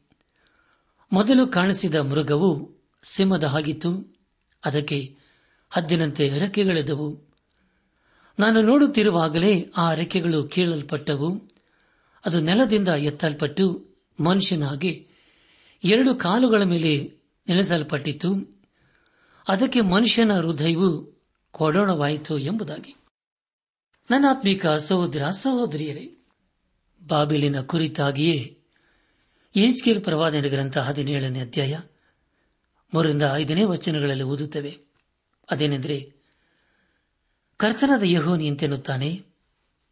ಮೊದಲು 1.13 1.47
ಕಾಣಿಸಿದ 1.47 1.95
ಮೃಗವು 1.95 2.73
ಸಿಂಹದ 3.03 3.45
ಹಾಗಿತ್ತು. 3.45 4.19
ಅದಕ್ಕೆ 4.65 5.17
ಹದ್ದಿನಂತೆ 5.71 6.39
ರೆಕ್ಕೆಗಳೆದವು 6.39 7.25
ನಾನು 8.39 8.63
ನೋಡುತ್ತಿರುವಾಗಲೇ 8.63 9.71
ಆ 9.77 9.95
ರೆಕ್ಕೆಗಳು 9.95 10.45
ಕೀಳಲ್ಪಟ್ಟವು. 10.45 11.53
ಅದು 12.27 12.41
ನೆಲದಿಂದ 12.41 12.89
ಎತ್ತಲ್ಪಟ್ಟು 12.89 13.87
ಮನುಷ್ಯನಾಗಿ 14.25 15.07
ಎರಡು 15.85 16.15
ಕಾಲುಗಳ 16.15 16.63
ಮೇಲೆ 16.63 17.13
ನೆಲೆಸಲ್ಪಟ್ಟಿತ್ತು. 17.49 18.61
ಅದಕ್ಕೆ 19.49 19.81
ಮನುಷ್ಯನ 19.81 20.41
ಹೃದಯವು 20.41 21.23
ಕೊಡೋಣವಾಯಿತು 21.51 22.39
ಎಂಬುದಾಗಿ. 22.39 22.97
ನನ್ನಾತ್ಮಿಕ 24.11 24.67
ಸಹೋದರ, 24.67 25.31
ಸಹೋದರಿಯರೇ 25.31 26.14
ಬಾಬಿಲಿನ 27.07 27.61
ಕುರಿತಾಗಿಯೇ 27.61 28.59
ಏಜ್ಕೇಲ್ 29.57 30.05
ಪ್ರವಾದನೆ 30.05 30.49
ಗ್ರಂಥ 30.49 30.79
ಹದಿನೇಳನೇ 30.79 31.41
ಅಧ್ಯಾಯ 31.41 31.79
ಮೂರರಿಂದ 32.95 33.23
ಐದನೇ 33.35 33.65
ವಚನಗಳಲ್ಲಿ 33.65 34.25
ಓದುತ್ತವೆ. 34.25 34.79
ಅದೇನೆಂದರೆ, 35.51 36.13
ಕರ್ತನಾದ 37.57 38.03
ಯಹೋನಿ 38.05 38.47
ಎಂತೆನ್ನುತ್ತಾನೆ 38.47 39.23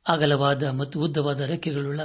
ಅಗಲವಾದ 0.09 0.65
ಮತ್ತು 0.65 1.01
ಉದ್ದವಾದ 1.01 1.41
ರೆಕ್ಕೆಗಳುಳ್ಳ 1.41 2.01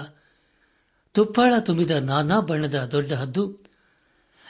ತುಪ್ಪಾಳ 1.11 1.53
ತುಂಬಿದ 1.59 1.91
ನಾನಾ 1.91 2.39
ಬಣ್ಣದ 2.39 2.75
ದೊಡ್ಡ 2.75 3.13
ಹದ್ದು 3.13 3.59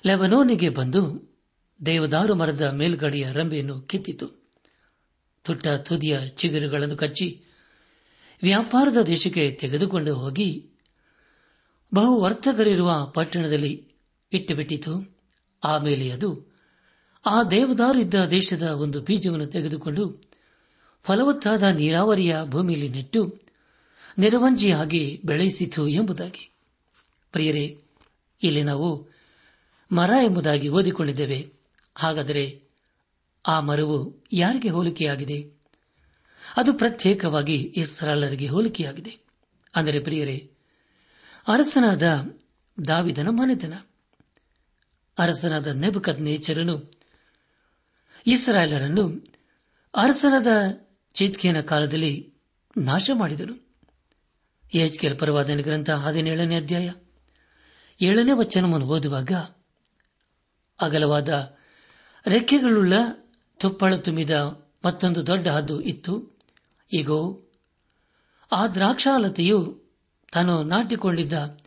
ಲೆಬನೋನಿಗೆ 0.05 0.69
ಬಂದು 0.69 1.33
ದೇವದಾರು 1.85 2.35
ಮರದ 2.35 2.61
ಮೇಲ್ಗಡೆಯ 2.61 3.31
ರಂಬೆಯನ್ನು 3.31 3.81
ಕಿತ್ತಿತು. 3.81 4.45
ತುಟ್ಟ 5.43 5.67
ತುದಿಯ 5.67 6.27
ಚಿಗುರುಗಳನ್ನು 6.27 6.97
ಕಚ್ಚಿ 6.97 7.43
ವ್ಯಾಪಾರದ 8.43 9.01
ದೇಶಕ್ಕೆ 9.01 9.51
ತೆಗೆದುಕೊಂಡು 9.51 10.15
ಹೋಗಿ 10.15 10.69
ಬಹು 11.93 12.21
ವರ್ತಕರಿರುವ 12.21 13.05
ಪಟ್ಟಣದಲ್ಲಿ 13.05 13.87
ಇಟ್ಟುಬಿಟ್ಟಿತು. 14.31 15.15
ಆಮೇಲೆ 15.63 16.11
ಅದು 16.11 16.45
ಆ 17.25 17.43
ದೇವದಾರಿದ್ದ 17.43 18.25
ದೇಶದ 18.25 18.63
ಒಂದು 18.63 19.01
ಬೀಜವನ್ನು 19.01 19.47
ತೆಗೆದುಕೊಂಡು 19.47 20.21
ಫಲವತ್ತಾದ 21.03 21.63
ನೀರಾವರಿಯ 21.63 22.37
ಭೂಮಿಯಲ್ಲಿ 22.43 22.89
ನೆಟ್ಟು 22.89 23.39
ನಿರವಂಜಿಯಾಗಿ 24.17 25.21
ಬೆಳೆಯಿಸಿತು 25.25 25.87
ಎಂಬುದಾಗಿ. 25.87 26.51
ಪ್ರಿಯರೇ, 27.31 27.81
ಇಲ್ಲಿ 28.43 28.63
ನಾವು 28.63 29.07
ಮರ 29.95 30.09
ಎಂಬುದಾಗಿ 30.23 30.69
ಓದಿಕೊಂಡಿದ್ದೇವೆ. 30.69 31.49
ಹಾಗಾದರೆ 31.97 32.61
ಆ 33.47 33.59
ಮರವು 33.59 34.15
ಯಾರಿಗೆ 34.33 34.69
ಹೋಲಿಕೆಯಾಗಿದೆ? 34.69 35.56
ಅದು 36.57 36.73
ಪ್ರತ್ಯೇಕವಾಗಿ 36.73 37.55
ಇಸ್ರಾಲರಿಗೆ 37.55 38.47
ಹೋಲಿಕೆಯಾಗಿದೆ. 38.47 39.27
ಅಂದರೆ 39.75 39.99
ಪ್ರಿಯರೇ, 39.99 40.51
ಅರಸನಾದ 41.47 42.03
ದಾವಿದನ 42.87 43.27
ಮನೆತನ. 43.29 43.73
ಅರಸನಾದ 45.17 45.67
ನೆಬಕದ್ 45.67 46.21
ನೇಚರನು 46.21 46.91
ಇಸ್ರಾಯೇಲರನ್ನು 48.27 49.27
ಅರಸನಾದ 49.95 50.47
ಚೇತ್ಕಿಯನ 51.13 51.61
ಕಾಲದಲ್ಲಿ 51.61 52.33
ನಾಶ 52.77 53.09
ಮಾಡಿದನು. 53.13 53.67
ಎಚ್ಕೆಲ್ 54.73 55.19
ಪರವಾದನ 55.19 55.57
ಗ್ರಂಥ 55.57 55.89
ಹದಿನೇಳನೇ 55.89 56.55
ಅಧ್ಯಾಯ 56.55 56.91
ಏಳನೇ 58.01 58.31
ವಚನವನ್ನು 58.31 58.87
ಓದುವಾಗ, 58.87 59.31
ಅಗಲವಾದ 60.81 61.57
ರೆಕ್ಕೆಗಳುಳ್ಳ 62.27 62.93
ತುಪ್ಪಳ 63.57 63.95
ತುಂಬಿದ 63.95 64.31
ಮತ್ತೊಂದು 64.85 65.27
ದೊಡ್ಡ 65.27 65.47
ಹದ್ದು 65.47 65.81
ಇತ್ತು. 65.81 66.36
ಈಗೋ 66.93 67.41
ಆ 68.51 68.67
ದ್ರಾಕ್ಷಾಲತೆಯು 68.67 69.83
ತಾನು 70.33 70.63
ನಾಟಿಕೊಂಡಿದ್ದ 70.63 71.59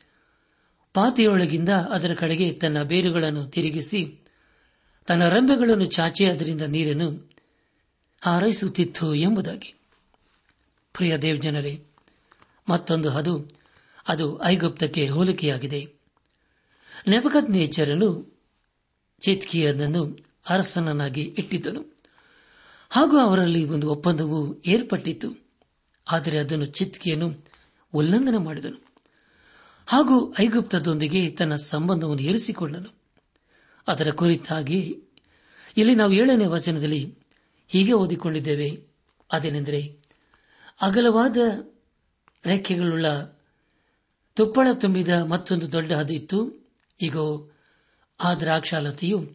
ಪಾತಿಯೊಳಗಿಂದ 0.94 1.68
ಅದರ 1.68 2.14
ಕಡೆಗೆ 2.14 2.52
ತನ್ನ 2.52 2.82
ಬೇರುಗಳನ್ನು 2.82 3.46
ತಿರುಗಿಸಿ 3.46 4.20
ತನ್ನ 5.06 5.28
ರಂಬೆಗಳನ್ನು 5.28 5.84
ಚಾಚಿ 5.84 6.24
ಅದರಿಂದ 6.24 6.60
ನೀರನ್ನು 6.60 7.30
ಹಾರೈಸುತ್ತಿತ್ತು 8.20 9.14
ಎಂಬುದಾಗಿ. 9.14 9.74
ಪ್ರಿಯ 10.92 11.18
ದೇವ್ 11.18 11.42
ಜನರೇ 11.42 11.84
ಮತ್ತೊಂದು 12.68 13.10
ಅದು 13.10 13.48
ಅದು 14.08 14.44
ಐಗುಪ್ತಕ್ಕೆ 14.44 15.08
ಹೋಲಿಕೆಯಾಗಿದೆ. 15.08 15.92
ನೆಪಕತ್ 17.08 17.50
ನೇಚರನು 17.50 18.38
ಚಿತ್ಕಿಯನನ್ನು 19.20 20.18
ಅರಸನನ್ನಾಗಿ 20.48 21.34
ಇಟ್ಟಿದ್ದನು. 21.38 21.99
ಹಾಗೂ 22.90 23.18
ಅವರಲ್ಲಿ 23.18 23.64
ಒಂದು 23.64 23.90
ಒಪ್ಪಂದವು 23.90 24.62
ಏರ್ಪಟ್ಟಿತ್ತು. 24.66 25.46
ಆದರೆ 26.10 26.38
ಅದನ್ನು 26.38 26.66
ಚಿತ್ಕೆಯನ್ನು 26.66 27.44
ಉಲ್ಲಂಘನೆ 27.94 28.38
ಮಾಡಿದನು. 28.38 28.84
ಹಾಗೂ 29.86 30.34
ಐಗುಪ್ತದೊಂದಿಗೆ 30.40 31.30
ತನ್ನ 31.30 31.56
ಸಂಬಂಧವನ್ನು 31.56 32.22
ಏರಿಸಿಕೊಂಡನು 32.22 32.94
ಅದರ 33.88 34.10
ಕುರಿತಾಗಿ 34.10 35.02
ಇಲ್ಲಿ 35.76 35.94
ನಾವು 35.94 36.12
ಏಳನೇ 36.12 36.46
ವಚನದಲ್ಲಿ 36.46 37.18
ಹೀಗೆ 37.68 37.92
ಓದಿಕೊಂಡಿದ್ದೇವೆ. 37.92 38.86
ಅದೇನೆಂದರೆ, 39.32 39.96
ಅಗಲವಾದ 40.80 41.36
ರೆಕ್ಕೆಗಳುಳ್ಳ 42.46 43.06
ತುಪ್ಪಳ 44.34 44.68
ತುಂಬಿದ 44.74 45.08
ಮತ್ತೊಂದು 45.08 45.72
ದೊಡ್ಡ 45.72 45.92
ಹದಿತ್ತು 45.92 46.68
ಈಗ 47.00 47.16
ಆ 48.20 48.34
ದ್ರಾಕ್ಷಾಲತೆಯು 48.34 49.32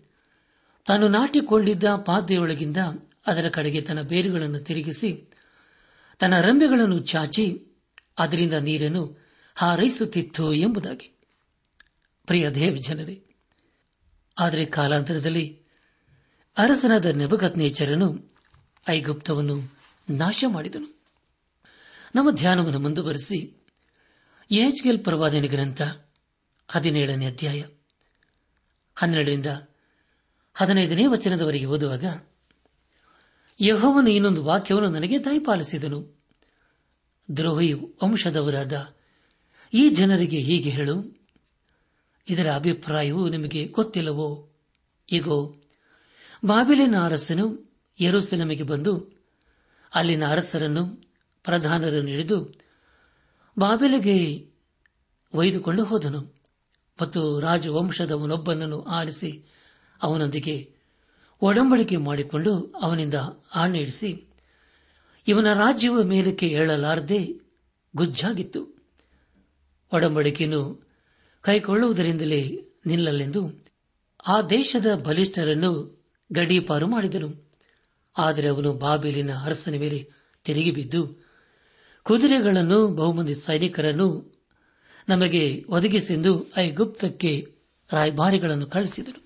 ತಾನು 0.86 1.08
ನಾಟಿಕೊಂಡಿದ್ದ 1.08 1.84
ಪಾತ್ರೆಯೊಳಗಿಂದ 1.96 2.78
ಅದರ 3.28 3.50
ಕಡೆಗೆ 3.50 3.82
ತನ್ನ 3.82 4.02
ಬೇರುಗಳನ್ನು 4.02 4.60
ತಿರುಗಿಸಿ, 4.60 5.30
ತನ್ನ 6.20 6.42
ರಂಬೆಗಳನ್ನು 6.42 7.00
ಚಾಚಿ, 7.00 7.76
ಅದರಿಂದ 8.20 8.54
ನೀರನ್ನು 8.54 9.26
ಹಾರೈಸುತ್ತಿತ್ತು 9.56 10.54
ಎಂಬುದಾಗಿ. 10.54 11.12
ಪ್ರಿಯ 12.26 12.50
ದೇವ 12.50 12.76
ಜನರೇ 12.88 13.24
ಆದರೆ 14.40 14.66
ಕಾಲಾಂತರದಲ್ಲಿ 14.66 15.62
ಅರಸನಾದ 16.58 17.06
ನೆಬಕತ್ನೇಚರನು 17.06 18.36
ಐಗುಪ್ತವನ್ನು 18.90 19.56
ನಾಶ 20.10 20.44
ಮಾಡಿದನು 20.48 21.02
ನಮ್ಮ 22.16 22.32
ಧ್ಯಾನವನ್ನು 22.32 22.80
ಮುಂದುವರೆಸಿ 22.80 23.64
ಎಚ್ಗೆಲ್ 24.52 25.04
ಪ್ರವಾದನೆ 25.04 25.48
ಗ್ರಂಥ 25.48 25.82
ಹದಿನೇಳನೇ 26.72 27.26
ಅಧ್ಯಾಯ 27.26 27.64
ಹನ್ನೆರಡರಿಂದ 28.96 29.46
ಹದಿನೈದನೇ 30.54 31.06
ವಚನದವರೆಗೆ 31.06 31.66
ಓದುವಾಗ 31.66 32.06
ಯಹೋವನು 33.60 34.10
ಇನ್ನೊಂದು 34.10 34.44
ವಾಕ್ಯವನ್ನು 34.44 34.90
ನನಗೆ 34.90 35.26
ದಯಪಾಲಿಸಿದನು. 35.26 36.20
ದ್ರೋಹಿ 37.38 37.74
ವಂಶದವರಾದ 37.74 38.88
ಈ 39.74 39.90
ಜನರಿಗೆ 39.90 40.38
ಹೀಗೆ 40.38 40.70
ಹೇಳು. 40.70 41.26
ಇದರ 42.30 42.54
ಅಭಿಪ್ರಾಯವು 42.54 43.30
ನಿಮಗೆ 43.30 43.68
ಗೊತ್ತಿಲ್ಲವೋ? 43.68 44.50
ಇಗೋ 45.12 45.56
ಬಾಬಿಲಿನ 46.46 47.00
ಅರಸನು 47.04 47.74
ನಮಗೆ 48.38 48.64
ಬಂದು 48.64 49.24
ಅಲ್ಲಿನ 49.96 50.26
ಅರಸರನ್ನು, 50.28 50.86
ಪ್ರಧಾನರನ್ನು 51.44 52.10
ಹಿಡಿದು 52.10 52.60
ಬಾಬಿಲಿಗೆ 53.60 54.50
ಒಯ್ದುಕೊಂಡು 55.34 55.84
ಹೋದನು. 55.84 56.36
ಮತ್ತು 57.02 57.40
ರಾಜವಂಶದವನೊಬ್ಬನನ್ನು 57.40 58.82
ಆರಿಸಿ 58.82 59.54
ಅವನೊಂದಿಗೆ 60.02 60.75
ಒಡಂಬಡಿಕೆ 61.42 61.98
ಮಾಡಿಕೊಂಡು 61.98 62.74
ಅವನಿಂದ 62.82 63.14
ಆಣೆ 63.56 63.80
ಇಡಿಸಿ, 63.80 64.28
ಇವನ 65.28 65.54
ರಾಜ್ಯವ 65.54 66.04
ಮೇಲಕ್ಕೆ 66.04 66.48
ಏಳಲಾರದೆ 66.48 67.42
ಗುಜ್ಜಾಗಿತ್ತು. 67.96 68.90
ಒಡಂಬಡಿಕೆಯನ್ನು 69.94 70.86
ಕೈಕೊಳ್ಳುವುದರಿಂದಲೇ 71.42 72.68
ನಿಲ್ಲಲೆಂದು 72.86 73.66
ಆ 74.28 74.42
ದೇಶದ 74.42 74.86
ಬಲಿಷ್ಠರನ್ನು 74.96 75.72
ಗಡೀಪಾರು 76.32 76.88
ಮಾಡಿದನು. 76.88 77.46
ಆದರೆ 78.18 78.48
ಅವನು 78.48 78.74
ಬಾಬೇಲಿನ 78.74 79.30
ಅರಸನ 79.44 79.76
ಮೇಲೆ 79.80 80.10
ತಿರುಗಿ 80.44 80.72
ಬಿದ್ದು, 80.72 81.26
ಕುದುರೆಗಳನ್ನು 82.04 82.88
ಬಹುಮಂದಿ 82.88 83.36
ಸೈನಿಕರನ್ನು 83.36 84.36
ನಮಗೆ 85.10 85.66
ಒದಗಿಸೆಂದು 85.70 86.48
ಐಗುಪ್ತಕ್ಕೆ 86.58 87.48
ರಾಯಭಾರಿಗಳನ್ನು 87.94 88.68
ಕಳಿಸಿದನು 88.68 89.25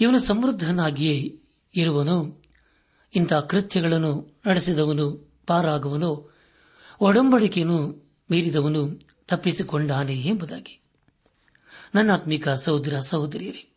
ಇವನು 0.00 0.18
ಸಮೃದ್ಧನಾಗಿಯೇ 0.18 1.40
ಇರುವನು. 1.74 2.42
ಇಂಥ 3.14 3.32
ಕೃತ್ಯಗಳನ್ನು 3.32 4.40
ನಡೆಸಿದವನು 4.46 5.30
ಪಾರಾಗುವನು. 5.46 6.36
ಒಡಂಬಡಿಕೆಯನ್ನು 7.00 8.10
ಮೀರಿದವನು 8.30 9.08
ತಪ್ಪಿಸಿಕೊಂಡಾನೆ 9.28 10.14
ಎಂಬುದಾಗಿ. 10.14 10.80
ನನ್ನಾತ್ಮಿಕ 11.94 12.48
ಸಹೋದರ 12.48 13.00
ಸಹೋದರಿಯರೇ, 13.00 13.74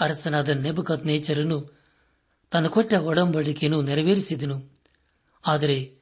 ಅರಸನಾದ 0.00 0.48
ನೆಬಕತ್ 0.48 1.06
ನೇಚರನ್ನು 1.06 1.80
ತನ್ನ 2.50 2.66
ಕೊಟ್ಟ 2.66 2.92
ಒಡಂಬಡಿಕೆಯನ್ನು 2.92 3.82
ನೆರವೇರಿಸಿದನು. 3.82 4.80
ಆದರೆ 5.46 5.94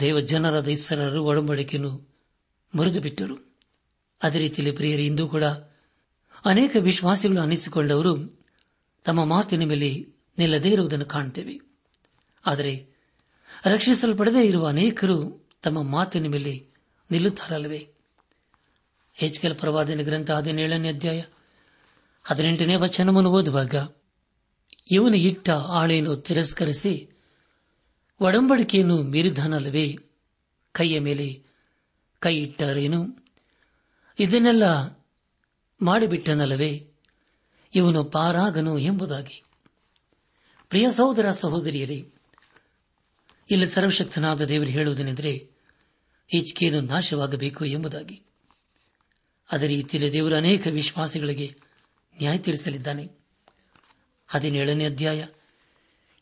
ದೇವಜನರಾದ 0.00 0.68
ಇಸ್ಸರರು 0.68 1.24
ಒಡಂಬಡಿಕೆಯನ್ನು 1.24 2.08
ಮುರಿದು 2.76 3.00
ಬಿಟ್ಟರು 3.00 3.56
ಅದೇ 4.22 4.38
ರೀತಿಯಲ್ಲಿ 4.38 4.76
ಪ್ರಿಯರಿ, 4.76 5.06
ಇಂದು 5.06 5.28
ಕೂಡ 5.28 5.44
ಅನೇಕ 6.44 6.76
ವಿಶ್ವಾಸಿಗಳು 6.80 7.40
ಅನಿಸಿಕೊಂಡವರು 7.40 8.41
ತಮ್ಮ 9.04 9.24
ಮಾತಿನ 9.24 9.64
ಮೇಲೆ 9.64 10.06
ನಿಲ್ಲದೇ 10.38 10.70
ಇರುವುದನ್ನು 10.70 11.04
ಕಾಣುತ್ತೇವೆ. 11.04 11.60
ಆದರೆ 12.46 12.86
ರಕ್ಷಿಸಲ್ಪಡದೇ 13.64 14.46
ಇರುವ 14.46 14.66
ಅನೇಕರು 14.66 15.48
ತಮ್ಮ 15.62 15.82
ಮಾತಿನ 15.82 16.26
ಮೇಲೆ 16.26 16.66
ನಿಲ್ಲುತ್ತಾರಲ್ಲವೇ? 17.10 17.88
ಹೆಚ್ಕೆಲ್ 19.14 19.54
ಪ್ರವಾದನ 19.54 20.00
ಗ್ರಂಥ 20.00 20.30
ಹದಿನೇಳನೇ 20.30 20.88
ಅಧ್ಯಾಯ 20.88 21.22
ಹದಿನೆಂಟನೇ 22.22 22.74
ವಚನವನ್ನು 22.74 23.30
ಓದುವಾಗ 23.30 23.74
ಇವನು 24.90 25.16
ಇಟ್ಟ 25.16 25.50
ಆಳೆಯನ್ನು 25.50 26.16
ತಿರಸ್ಕರಿಸಿ 26.16 27.08
ಒಡಂಬಡಿಕೆಯನ್ನು 28.20 29.02
ಮೀರಿದನಲ್ಲವೇ 29.02 29.98
ಕೈಯ 30.72 31.00
ಮೇಲೆ 31.00 31.42
ಕೈ 32.18 32.36
ಇಟ್ಟರೇನು? 32.36 33.26
ಇದನ್ನೆಲ್ಲ 34.18 34.64
ಮಾಡಿಬಿಟ್ಟನಲ್ಲವೇ? 35.82 36.91
ಇವನು 37.74 38.04
ಪಾರಾಗನು 38.04 38.78
ಎಂಬುದಾಗಿ. 38.78 39.42
ಪ್ರಿಯ 40.68 40.90
ಸಹೋದರ 40.90 41.32
ಸಹೋದರಿಯರೇ, 41.32 42.12
ಇಲ್ಲಿ 43.50 43.66
ಸರ್ವಶಕ್ತನಾದ 43.66 44.40
ದೇವರು 44.40 44.68
ಹೇಳುವುದೇನೆಂದರೆ 44.68 45.50
ಈಚಿಕೆಯನ್ನು 46.34 46.80
ನಾಶವಾಗಬೇಕು 46.80 47.64
ಎಂಬುದಾಗಿ. 47.64 48.22
ಅದೇ 49.52 49.66
ರೀತಿಯಲ್ಲಿ 49.66 50.12
ದೇವರು 50.12 50.36
ಅನೇಕ 50.36 50.66
ವಿಶ್ವಾಸಿಗಳಿಗೆ 50.66 51.56
ನ್ಯಾಯ 52.18 52.38
ತೀರಿಸಲಿದ್ದಾನೆ. 52.38 53.10
ಹದಿನೇಳನೇ 54.26 54.86
ಅಧ್ಯಾಯ, 54.86 55.26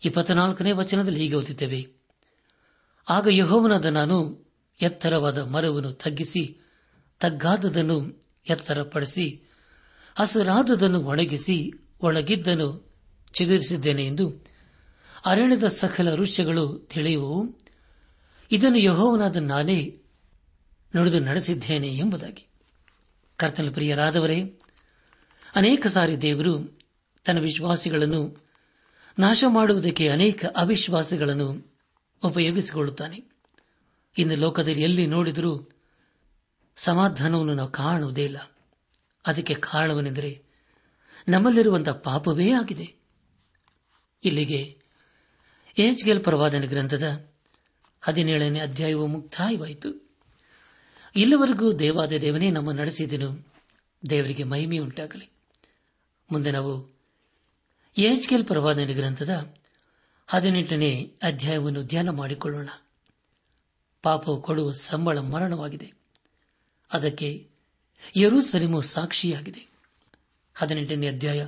ಇಪ್ಪತ್ನಾಲ್ಕನೇ 0.04 0.72
ವಚನದಲ್ಲಿ 0.72 1.18
ಹೀಗೆ 1.18 1.34
ಓದುತ್ತೇವೆ. 1.34 1.88
ಆಗ 3.08 3.26
ಯಹೋವನಾದ 3.30 3.84
ನಾನು 3.84 4.46
ಎತ್ತರವಾದ 4.80 5.50
ಮರವನ್ನು 5.50 5.92
ತಗ್ಗಿಸಿ 5.92 6.58
ತಗ್ಗಾದದನ್ನು 7.20 8.24
ಎತ್ತರಪಡಿಸಿ 8.50 9.49
ಹಸುರಾದದನ್ನು 10.20 11.00
ಒಣಗಿಸಿ 11.00 11.70
ಒಣಗಿದ್ದನ್ನು 12.00 12.94
ಚಿಗುರಿಸಿದ್ದೇನೆ 13.32 14.06
ಎಂದು 14.06 14.46
ಅರಣ್ಯದ 15.26 15.68
ಸಕಲ 15.68 16.14
ಋಷ್ಯಗಳು 16.14 16.78
ತಿಳಿಯುವು 16.78 17.58
ಇದನ್ನು 18.52 18.78
ಯಹೋವನಾದ 18.78 19.36
ನಾನೇ 19.36 19.98
ನುಡಿದು 20.96 21.20
ನಡೆಸಿದ್ದೇನೆ 21.20 21.88
ಎಂಬುದಾಗಿ. 21.88 22.46
ಕರ್ತನ 23.36 23.70
ಪ್ರಿಯರಾದವರೇ, 23.70 24.58
ಅನೇಕ 25.54 25.86
ಸಾರಿ 25.86 26.22
ದೇವರು 26.22 26.78
ತನ್ನ 27.24 27.38
ವಿಶ್ವಾಸಿಗಳನ್ನು 27.38 28.48
ನಾಶ 29.18 29.44
ಮಾಡುವುದಕ್ಕೆ 29.48 30.08
ಅನೇಕ 30.08 30.44
ಅವಿಶ್ವಾಸಿಗಳನ್ನು 30.56 31.78
ಉಪಯೋಗಿಸಿಕೊಳ್ಳುತ್ತಾನೆ. 32.24 33.30
ಇನ್ನು 34.18 34.36
ಲೋಕದಲ್ಲಿ 34.36 34.82
ಎಲ್ಲಿ 34.82 35.06
ನೋಡಿದರೂ 35.06 35.70
ಸಮಾಧಾನವನ್ನು 36.76 37.54
ನಾವು 37.54 37.70
ಕಾಣುವುದೇ 37.70 38.24
ಇಲ್ಲ. 38.24 38.49
ಅದಕ್ಕೆ 39.30 39.54
ಕಾರಣವನೆಂದರೆ 39.54 40.42
ನಮ್ಮಲ್ಲಿರುವಂತಹ 41.28 41.92
ಪಾಪವೇ 41.92 42.52
ಆಗಿದೆ. 42.52 42.94
ಇಲ್ಲಿಗೆ 44.24 44.78
ಏಜ್ಗೆಲ್ 45.78 46.24
ಪ್ರವಾದನ 46.24 46.64
ಗ್ರಂಥದ 46.64 47.28
ಹದಿನೇಳನೇ 48.00 48.60
ಅಧ್ಯಾಯವು 48.60 49.06
ಮುಕ್ತಾಯವಾಯಿತು. 49.06 50.10
ಇಲ್ಲಿವರೆಗೂ 51.16 51.72
ದೇವಾದ 51.72 52.12
ದೇವನೇ 52.12 52.50
ನಮ್ಮ 52.50 52.72
ನಡೆಸಿದನು. 52.72 53.46
ದೇವರಿಗೆ 54.10 54.42
ಮಹಿಮೆಯುಂಟಾಗಲಿ 54.42 55.30
ಮುಂದೆ 56.32 56.50
ನಾವು 56.50 56.98
ಏಜ್ಗೆಲ್ 57.98 58.44
ಪ್ರವಾದನ 58.44 58.84
ಗ್ರಂಥದ 58.84 59.54
ಹದಿನೆಂಟನೇ 60.26 61.14
ಅಧ್ಯಾಯವನ್ನು 61.22 61.82
ಧ್ಯಾನ 61.82 62.10
ಮಾಡಿಕೊಳ್ಳೋಣ. 62.10 62.68
ಪಾಪವು 64.02 64.42
ಕೊಡುವ 64.42 64.72
ಸಂಬಳ 64.72 65.18
ಮರಣವಾಗಿದೆ. 65.18 65.92
ಅದಕ್ಕೆ 66.92 67.49
ಯರೂಸಲಿಮು 68.16 68.80
ಸಾಕ್ಷಿಯಾಗಿದೆ. 68.80 69.70
ಹದಿನೆಂಟನೇ 70.54 71.08
ಅಧ್ಯಾಯ. 71.08 71.46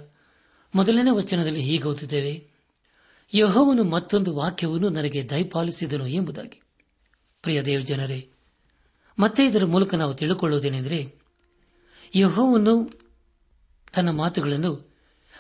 ಮೊದಲನೇ 0.75 1.11
ವಚನದಲ್ಲಿ 1.11 1.61
ಹೀಗೆ 1.61 1.85
ಓದುತ್ತೇವೆ. 1.85 2.53
ಯಹೋವನು 3.35 3.85
ಮತ್ತೊಂದು 3.85 4.35
ವಾಕ್ಯವನ್ನು 4.37 4.89
ನನಗೆ 4.89 5.31
ದಯಪಾಲಿಸಿದನು 5.31 6.07
ಎಂಬುದಾಗಿ. 6.07 6.61
ಪ್ರಿಯ 7.43 7.63
ದೇವ್ 7.63 7.87
ಜನರೇ, 7.87 8.29
ಮತ್ತೆ 9.19 9.47
ಇದರ 9.47 9.65
ಮೂಲಕ 9.65 9.95
ನಾವು 9.95 10.15
ತಿಳುಕೊಳ್ಳುವುದೇನೆಂದರೆ 10.15 11.15
ಯಹೋವನ್ನು 12.15 13.01
ತನ್ನ 13.95 14.11
ಮಾತುಗಳನ್ನು 14.11 14.97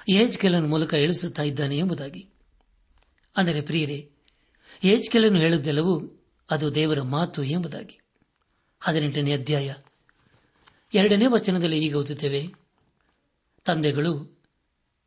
ಏಜ್ಕೆಲನ 0.09 0.67
ಮೂಲಕ 0.67 0.93
ಇಳಿಸುತ್ತಾ 0.93 1.43
ಇದ್ದಾನೆ 1.43 1.79
ಎಂಬುದಾಗಿ. 1.79 2.29
ಅಂದರೆ 3.37 3.61
ಪ್ರಿಯರೇ 3.61 4.11
ಏಜ್ಕೆಲನ್ನು 4.85 5.39
ಹೇಳಿದ್ದೆಲ್ಲವೂ 5.39 6.25
ಅದು 6.51 6.75
ದೇವರ 6.75 7.03
ಮಾತು 7.03 7.45
ಎಂಬುದಾಗಿ. 7.45 8.01
ಹದಿನೆಂಟನೇ 8.81 9.33
ಅಧ್ಯಾಯ. 9.33 9.75
ಎರಡನೇ 10.95 11.27
ವಚನದಲ್ಲಿ 11.27 11.79
ಈಗ 11.79 11.97
ಓದುತ್ತೇವೆ. 11.97 12.53
ತಂದೆಗಳು, 13.65 14.39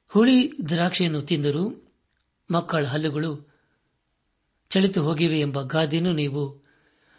ಹುಳಿ 0.07 0.51
ದ್ರಾಕ್ಷಿಯನ್ನು 0.69 1.21
ತಿಂದರು 1.21 1.91
ಮಕ್ಕಳ 2.51 2.85
ಹಲ್ಲುಗಳು 2.85 3.55
ಚಳಿತು 4.69 5.03
ಹೋಗಿವೆ 5.03 5.39
ಎಂಬ 5.39 5.61
ಗಾದೆಯನ್ನು 5.61 6.13
ನೀವು 6.13 6.63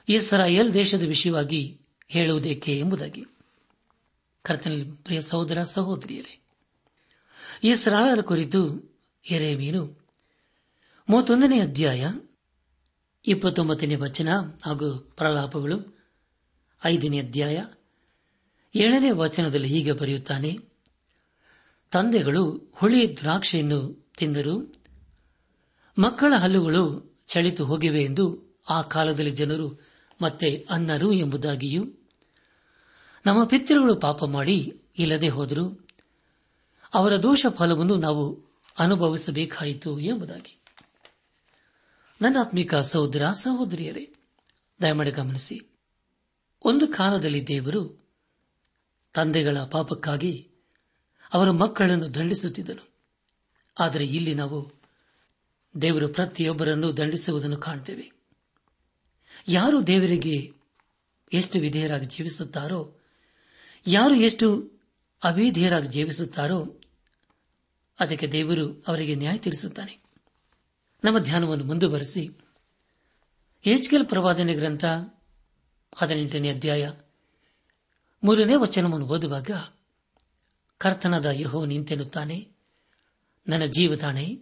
ಇಸ್ರಾಯೇಲ್ 0.09 0.75
ದೇಶದ 0.75 1.03
ವಿಷಯವಾಗಿ 1.03 1.81
ಹೇಳುವುದೇಕೆ 2.09 2.79
ಎಂಬುದಾಗಿ. 2.79 3.25
ಕರ್ತನಲ್ಲಿ 4.43 4.85
ಪ್ರಿಯ 4.85 5.23
ಸಹೋದರ 5.23 5.63
ಸಹೋದರಿಯರೇ 5.63 6.41
ಇಸ್ರಾಯರ 7.65 8.21
ಕುರಿತು 8.21 8.91
ಎರೆಮೀನು 9.31 10.07
ಮೂವತ್ತೊಂದನೇ 11.11 11.61
ಅಧ್ಯಾಯ 11.61 12.13
ಇಪ್ಪತ್ತೊಂಬತ್ತನೇ 13.27 13.95
ವಚನ 13.95 14.29
ಹಾಗೂ 14.65 14.99
ಪ್ರಲಾಪಗಳು 15.17 15.99
ಐದನೇ 16.85 17.19
ಅಧ್ಯಾಯ 17.19 17.65
ಏಳನೇ 18.77 19.11
ವಚನದಲ್ಲಿ 19.11 19.69
ಹೀಗೆ 19.69 19.93
ಬರೆಯುತ್ತಾನೆ, 19.93 20.59
ತಂದೆಗಳು 21.91 22.71
ಹುಳಿ 22.75 23.17
ದ್ರಾಕ್ಷಿಯನ್ನು 23.21 24.11
ತಿಂದರು. 24.19 24.75
ಮಕ್ಕಳ 26.03 26.35
ಹಲ್ಲುಗಳು 26.37 27.17
ಚಳಿತು 27.27 27.65
ಹೋಗಿವೆ 27.65 28.05
ಎಂದು 28.05 28.57
ಆ 28.69 28.83
ಕಾಲದಲ್ಲಿ 28.83 29.31
ಜನರು 29.31 29.81
ಮತ್ತೆ 30.23 30.67
ಅನ್ನರು 30.71 31.13
ಎಂಬುದಾಗಿಯೂ, 31.13 31.85
ನಮ್ಮ 33.27 33.45
ಪಿತೃಗಳು 33.45 33.95
ಪಾಪ 33.95 34.25
ಮಾಡಿ 34.25 34.81
ಇಲ್ಲದೆ 34.99 35.29
ಹೋದರು. 35.29 35.89
ಅವರ 36.95 37.17
ದೋಷ 37.17 37.47
ಫಲವನ್ನು 37.49 37.97
ನಾವು 37.97 38.45
ಅನುಭವಿಸಬೇಕಾಯಿತು 38.79 40.01
ಎಂಬುದಾಗಿ. 40.01 40.59
ನನ್ನ 42.23 42.37
ಆತ್ಮಿಕ 42.41 42.75
ಸಹೋದರ 42.75 43.33
ಸಹೋದರಿಯರೇ, 43.33 44.11
ದಯಮಾಡಿ 44.83 45.11
ಗಮನಿಸಿ. 45.11 45.61
ಒಂದು 46.65 46.89
ಕಾಲದಲ್ಲಿ 46.89 47.47
ದೇವರು 47.47 48.06
ತಂದೆಗಳ 49.17 49.59
ಪಾಪಕ್ಕಾಗಿ 49.59 50.51
ಅವರ 51.33 51.51
ಮಕ್ಕಳನ್ನು 51.51 52.15
ದಂಡಿಸುತ್ತಿದ್ದನು. 52.15 52.89
ಆದರೆ 53.81 54.07
ಇಲ್ಲಿ 54.07 54.35
ನಾವು 54.35 54.73
ದೇವರು 55.83 56.09
ಪ್ರತಿಯೊಬ್ಬರನ್ನು 56.09 56.97
ದಂಡಿಸುವುದನ್ನು 56.97 57.57
ಕಾಣುತ್ತೇವೆ 57.57 58.13
ಯಾರು 59.49 59.87
ದೇವರಿಗೆ 59.87 60.53
ಎಷ್ಟು 61.33 61.59
ವಿಧೇಯರಾಗಿ 61.59 62.07
ಜೀವಿಸುತ್ತಾರೋ, 62.07 63.01
ಯಾರು 63.87 64.15
ಎಷ್ಟು 64.15 64.73
ಅವಿಧೇಯರಾಗಿ 65.25 65.89
ಜೀವಿಸುತ್ತಾರೋ, 65.89 66.81
ಅದಕ್ಕೆ 68.01 68.27
ದೇವರು 68.27 68.85
ಅವರಿಗೆ 68.89 69.15
ನ್ಯಾಯ 69.15 69.39
ತೀರಿಸುತ್ತಾನೆ. 69.39 70.03
ನಮ್ಮ 71.05 71.19
ಧ್ಯಾನವನ್ನು 71.19 71.65
ಮುಂದುವರೆಸಿ, 71.65 72.31
ಏಜ್ಕೆಲ್ 73.67 74.07
ಪ್ರವಾದನೆ 74.07 74.55
ಗ್ರಂಥ 74.55 74.85
ಹದಿನೆಂಟನೇ 75.95 76.51
ಅಧ್ಯಾಯ 76.51 76.91
ಮೂರನೇ 78.25 78.55
ವಚನವನ್ನು 78.55 79.07
ಓದುವಾಗ 79.07 79.51
ಕರ್ತನದ 80.79 81.27
ಯಹೋ 81.33 81.65
ನಿಂತೆನ್ನುತ್ತಾನೆ 81.65 82.49
ನನ್ನ 83.49 83.65
ಜೀವದಾಣೆ, 83.65 84.39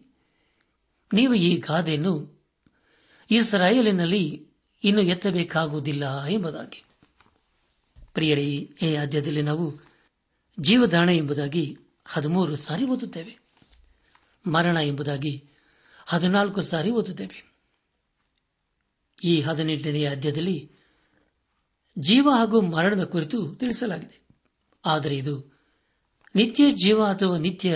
ನೀವು 1.13 1.35
ಈ 1.35 1.57
ಗಾದೆಯನ್ನು 1.57 2.43
ಇಸ್ರಾಯೇಲಿನಲ್ಲಿ 3.31 4.49
ಇನ್ನು 4.85 5.03
ಎತ್ತಬೇಕಾಗುವುದಿಲ್ಲ 5.03 6.25
ಎಂಬುದಾಗಿ. 6.25 6.85
ಪ್ರಿಯರೇ, 8.13 8.51
ಈ 8.83 8.95
ಆದ್ಯದಲ್ಲಿ 8.95 9.43
ನಾವು 9.43 9.67
ಜೀವದಾಣ 10.61 11.09
ಎಂಬುದಾಗಿ 11.09 11.79
ಹದಿಮೂರು 12.07 12.57
ಸಾರಿ 12.57 12.85
ಓದುತ್ತೇವೆ, 12.85 13.39
ಮರಣ 14.47 14.77
ಎಂಬುದಾಗಿ 14.77 15.45
ಹದಿನಾಲ್ಕು 16.07 16.63
ಸಾರಿ 16.63 16.91
ಓದುತ್ತೇವೆ. 16.91 17.55
ಈ 19.25 19.41
ಹದಿನೆಂಟನೇ 19.41 20.05
ಅಧ್ಯಾಯದಲ್ಲಿ 20.05 20.71
ಜೀವ 21.99 22.31
ಹಾಗೂ 22.31 22.61
ಮರಣದ 22.61 23.05
ಕುರಿತು 23.05 23.55
ತಿಳಿಸಲಾಗಿದೆ. 23.55 24.27
ಆದರೆ 24.85 25.17
ಇದು 25.17 25.61
ನಿತ್ಯ 26.35 26.71
ಜೀವ 26.71 27.05
ಅಥವಾ 27.05 27.39
ನಿತ್ಯ 27.39 27.75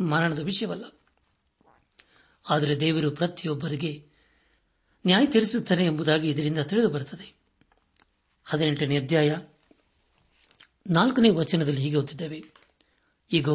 ಮರಣದ 0.00 0.38
ವಿಷಯವಲ್ಲ. 0.38 0.84
ಆದರೆ 2.50 2.80
ದೇವರು 2.80 3.10
ಪ್ರತಿಯೊಬ್ಬರಿಗೆ 3.10 4.06
ನ್ಯಾಯ 5.06 5.26
ತೀರಿಸುತ್ತಾನೆ 5.26 5.84
ಎಂಬುದಾಗಿ 5.84 6.30
ಇದರಿಂದ 6.30 6.58
ತಿಳಿದು 6.58 6.88
ಬರುತ್ತದೆ 6.88 7.34
ಹದಿನೆಂಟನೇ 8.44 8.98
ಅಧ್ಯಾಯ 8.98 9.36
ನಾಲ್ಕನೇ 10.86 11.30
ವಚನದಲ್ಲಿ 11.30 11.80
ಹೀಗೆ 11.80 11.96
ಓದಿದ್ದೇವೆ 11.96 12.44
ಈಗ 13.32 13.48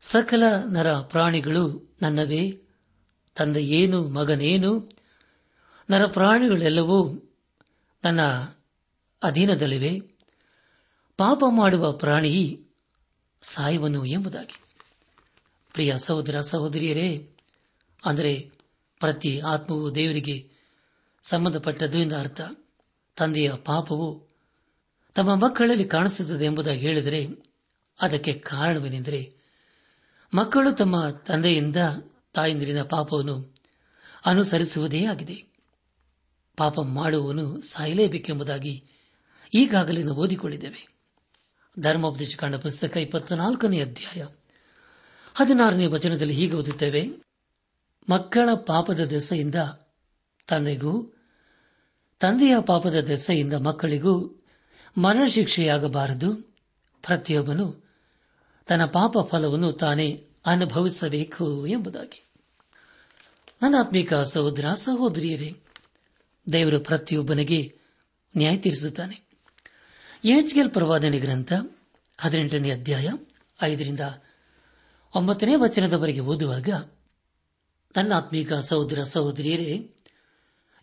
ಸಕಲ 0.00 0.42
ನರ 0.72 0.92
ಪ್ರಾಣಿಗಳು 0.92 1.96
ನನ್ನವೇ, 2.02 2.62
ತಂದೆಯೇನು, 3.34 4.08
ಮಗನೇನು, 4.08 4.92
ನರ 5.90 6.06
ಪ್ರಾಣಿಗಳೆಲ್ಲವೂ 6.06 7.30
ನನ್ನ 8.04 8.20
ಅಧೀನದಲ್ಲಿವೆ. 9.22 10.00
ಪಾಪ 11.16 11.42
ಮಾಡುವ 11.48 11.92
ಪ್ರಾಣಿ 11.92 12.66
ಸಾಯುವನು 13.42 14.04
ಎಂಬುದಾಗಿ. 14.04 14.60
ಪ್ರಿಯ 15.72 15.92
ಸಹೋದರ, 15.96 16.40
ಸಹೋದರಿಯರೇ, 16.40 17.30
ಅಂದರೆ 18.04 18.50
ಪ್ರತಿ 19.00 19.40
ಆತ್ಮವು 19.40 19.94
ದೇವರಿಗೆ 19.94 20.50
ಸಂಬಂಧಪಟ್ಟದ್ದು 21.22 21.98
ಎಂದ 21.98 22.12
ಅರ್ಥ. 22.12 22.40
ತಂದೆಯ 23.16 23.52
ಪಾಪವು 23.64 24.28
ತಮ್ಮ 25.14 25.34
ಮಕ್ಕಳಲ್ಲಿ 25.34 25.84
ಕಾಣಿಸುತ್ತದೆ 25.84 26.44
ಎಂಬುದಾಗಿ 26.44 26.80
ಹೇಳಿದರೆ 26.80 27.28
ಅದಕ್ಕೆ 28.00 28.32
ಕಾರಣವೇನೆಂದರೆ 28.32 29.34
ಮಕ್ಕಳು 30.34 30.72
ತಮ್ಮ 30.72 31.10
ತಂದೆಯಿಂದ 31.10 31.76
ತಾಯಂದಿರಿನ 32.34 32.82
ಪಾಪವನ್ನು 32.82 33.54
ಅನುಸರಿಸುವುದೇ 34.26 35.04
ಆಗಿದೆ. 35.04 35.44
ಪಾಪ 36.56 36.80
ಮಾಡುವವನು 36.80 37.60
ಸಾಯಲೇಬೇಕೆಂಬುದಾಗಿ 37.60 38.84
ಈಗಾಗಲೇ 39.54 40.02
ನಾವು 40.02 40.18
ಓದಿಕೊಂಡಿದ್ದೇವೆ 40.18 40.98
ಧರ್ಮೋಪದೇಶ 41.80 42.36
ಕಂಡ 42.36 42.54
ಪುಸ್ತಕ 42.54 42.96
ಇಪ್ಪತ್ನಾಲ್ಕನೇ 42.96 43.80
ಅಧ್ಯಾಯ. 43.80 44.26
ಹದಿನಾರನೇ 45.34 45.86
ವಚನದಲ್ಲಿ 45.86 46.34
ಹೀಗೆ 46.34 46.54
ಓದುತ್ತೇವೆ. 46.54 47.10
ಮಕ್ಕಳ 48.10 48.48
ಪಾಪದ 48.66 49.00
ದೆಸೆಯಿಂದ 49.00 49.54
ತಂದೆಗೂ 50.48 51.12
ತಂದೆಯ 52.20 52.56
ಪಾಪದ 52.66 52.94
ದೆಸೆಯಿಂದ 52.94 53.52
ಮಕ್ಕಳಿಗೂ 53.52 54.44
ಮರಣಶಿಕ್ಷೆಯಾಗಬಾರದು. 54.98 56.34
ಪ್ರತಿಯೊಬ್ಬನು 57.02 57.88
ತನ್ನ 58.66 58.84
ಪಾಪ 58.84 59.16
ಫಲವನ್ನು 59.30 59.72
ತಾನೇ 59.72 60.28
ಅನುಭವಿಸಬೇಕು 60.46 61.66
ಎಂಬುದಾಗಿ. 61.66 62.24
ನನ್ನ 63.62 63.74
ಸಹೋದರ, 64.22 64.74
ಸಹೋದರಿಯರೇ, 64.74 65.56
ದೇವರು 66.52 66.80
ಪ್ರತಿಯೊಬ್ಬನಿಗೆ 66.80 67.78
ನ್ಯಾಯ 68.36 68.56
ತೀರಿಸುತ್ತಾನೆ. 68.56 69.27
ಎಚ್ಕೆಲ್ 70.24 70.70
ಪ್ರವಾದನೆ 70.70 71.18
ಗ್ರಂಥ, 71.18 71.52
ಹದಿನೆಂಟನೇ 72.18 72.70
ಅಧ್ಯಾಯ, 72.70 73.08
ಐದರಿಂದ 73.62 74.00
ಒಂಬತ್ತನೇ 75.14 75.54
ವಚನದವರೆಗೆ 75.54 76.20
ಓದುವಾಗ 76.20 76.68
ನನ್ನ 77.96 78.12
ಆತ್ಮೀಕ 78.14 78.52
ಸಹೋದರ 78.52 79.02
ಸಹೋದರಿಯರೇ, 79.02 79.70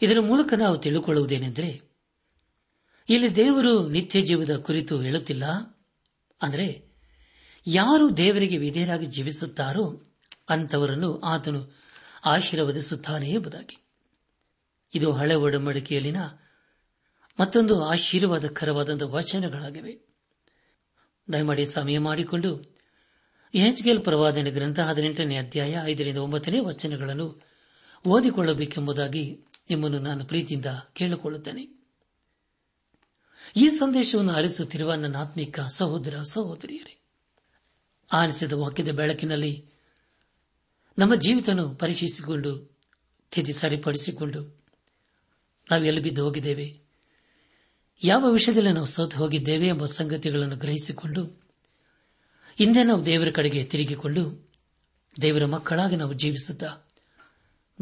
ಇದರ 0.02 0.20
ಮೂಲಕ 0.20 0.54
ನಾವು 0.54 0.78
ತಿಳಿದುಕೊಳ್ಳುವುದೇನೆಂದರೆ 0.78 1.70
ಇಲ್ಲಿ 3.10 3.36
ದೇವರು 3.36 3.88
ನಿತ್ಯ 3.88 4.22
ಜೀವದ 4.22 4.58
ಕುರಿತು 4.58 5.02
ಹೇಳುತ್ತಿಲ್ಲ, 5.02 5.46
ಅಂದರೆ 6.42 6.68
ಯಾರು 7.68 8.18
ದೇವರಿಗೆ 8.18 8.58
ವಿಧೇಯರಾಗಿ 8.58 9.06
ಜೀವಿಸುತ್ತಾರೋ 9.06 10.02
ಅಂತವರನ್ನು 10.50 11.20
ಆತನು 11.20 11.62
ಆಶೀರ್ವದಿಸುತ್ತಾನೆ 12.26 13.30
ಎಂಬುದಾಗಿ. 13.30 13.78
ಇದು 14.94 15.12
ಹಳೆ 15.12 15.36
ಒಡಂಬಡಿಕೆಯಲ್ಲಿನ 15.36 16.18
ಮತ್ತೊಂದು 17.40 17.84
ಆಶೀರ್ವಾದಕರವಾದಂಥ 17.84 19.02
ವಚನಗಳಾಗಿವೆ. 19.04 20.00
ದಯಮಾಡಿ 21.34 21.66
ಸಮಯ 21.66 22.00
ಮಾಡಿಕೊಂಡು 22.00 22.76
ಎಚ್ಗೆಲ್ 23.54 24.04
ಪ್ರವಾದನೆ 24.04 24.52
ಗ್ರಂಥ 24.52 24.80
ಹದಿನೆಂಟನೇ 24.80 25.38
ಅಧ್ಯಾಯ 25.38 25.78
ಐದರಿಂದ 25.84 26.18
ಒಂಬತ್ತನೇ 26.18 26.60
ವಚನಗಳನ್ನು 26.60 27.42
ಓದಿಕೊಳ್ಳಬೇಕೆಂಬುದಾಗಿ 28.08 29.40
ನಿಮ್ಮನ್ನು 29.70 30.00
ನಾನು 30.00 30.26
ಪ್ರೀತಿಯಿಂದ 30.26 30.66
ಕೇಳಿಕೊಳ್ಳುತ್ತೇನೆ. 30.94 31.86
ಈ 33.56 33.70
ಸಂದೇಶವನ್ನು 33.70 34.34
ಆಲಿಸುತ್ತಿರುವ 34.34 34.94
ನನ್ನ 34.94 35.16
ಆತ್ಮಿಕ 35.16 35.60
ಸಹೋದರ 35.60 36.20
ಸಹೋದರಿಯರೇ, 36.32 37.04
ಆಲಿಸಿದ 38.14 38.54
ವಾಕ್ಯದ 38.54 38.90
ಬೆಳಕಿನಲ್ಲಿ 38.90 39.66
ನಮ್ಮ 41.00 41.16
ಜೀವಿತವನ್ನು 41.16 41.76
ಪರೀಕ್ಷಿಸಿಕೊಂಡು, 41.76 42.78
ತಿದ್ದಿ 43.32 43.54
ಸರಿಪಡಿಸಿಕೊಂಡು 43.54 44.66
ನಾವು 45.72 45.84
ಎಲ್ಲಿ 45.84 46.02
ಬಿದ್ದು 46.02 46.24
ಹೋಗಿದ್ದೇವೆ? 46.24 46.85
ಯಾವ 48.04 48.32
ವಿಷಯದಲ್ಲಿ 48.32 48.72
ನಾವು 48.72 48.86
ಸೋತು 48.86 49.18
ಹೋಗಿದ್ದೇವೆ 49.18 49.68
ಎಂಬ 49.68 49.86
ಸಂಗತಿಗಳನ್ನು 49.86 50.56
ಗ್ರಹಿಸಿಕೊಂಡು, 50.56 51.24
ಹಿಂದೆ 52.58 52.84
ನಾವು 52.84 53.06
ದೇವರ 53.06 53.28
ಕಡೆಗೆ 53.30 53.64
ತಿರುಗಿಕೊಂಡು, 53.64 54.50
ದೇವರ 55.22 55.46
ಮಕ್ಕಳಾಗಿ 55.46 55.96
ನಾವು 55.96 56.14
ಜೀವಿಸುತ್ತಾ 56.14 56.78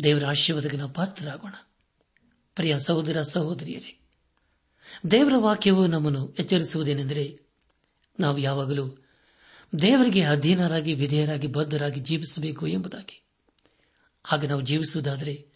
ದೇವರ 0.04 0.26
ಆಶೀರ್ವಾದಕ್ಕೆ 0.26 0.78
ನಾವು 0.78 0.93
ಪಾತ್ರರಾಗೋಣ. 0.93 1.54
ಪ್ರಿಯ 2.56 2.80
ಸಹೋದರ, 2.80 3.21
ಸಹೋದರಿಯರೇ, 3.21 3.99
ದೇವರ 5.12 5.34
ವಾಕ್ಯವು 5.38 5.88
ನಮ್ಮನ್ನು 5.88 6.36
ಎಚ್ಚರಿಸುವುದೇನೆಂದರೆ, 6.39 7.39
ನಾವು 8.19 8.38
ಯಾವಾಗಲೂ 8.38 9.08
ದೇವರಿಗೆ 9.82 10.23
ಅಧೀನರಾಗಿ, 10.23 10.93
ವಿಧೇಯರಾಗಿ, 10.93 11.47
ಬದ್ಧರಾಗಿ 11.47 11.99
ಜೀವಿಸಬೇಕು 11.99 12.67
ಎಂಬುದಾಗಿ. 12.67 13.23
ಹಾಗೆ 14.23 14.47
ನಾವು 14.47 14.62
ಜೀವಿಸುವುದಾದರೆ 14.62 15.47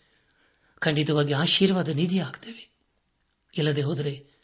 ಖಂಡಿತವಾಗಿ 0.80 1.34
ಆಶೀರ್ವಾದ 1.34 1.90
ಆಗ್ತೇವೆ 2.26 2.70
ಇಲ್ಲದೆ 3.58 3.82
ಹೋದರೆ 3.82 4.37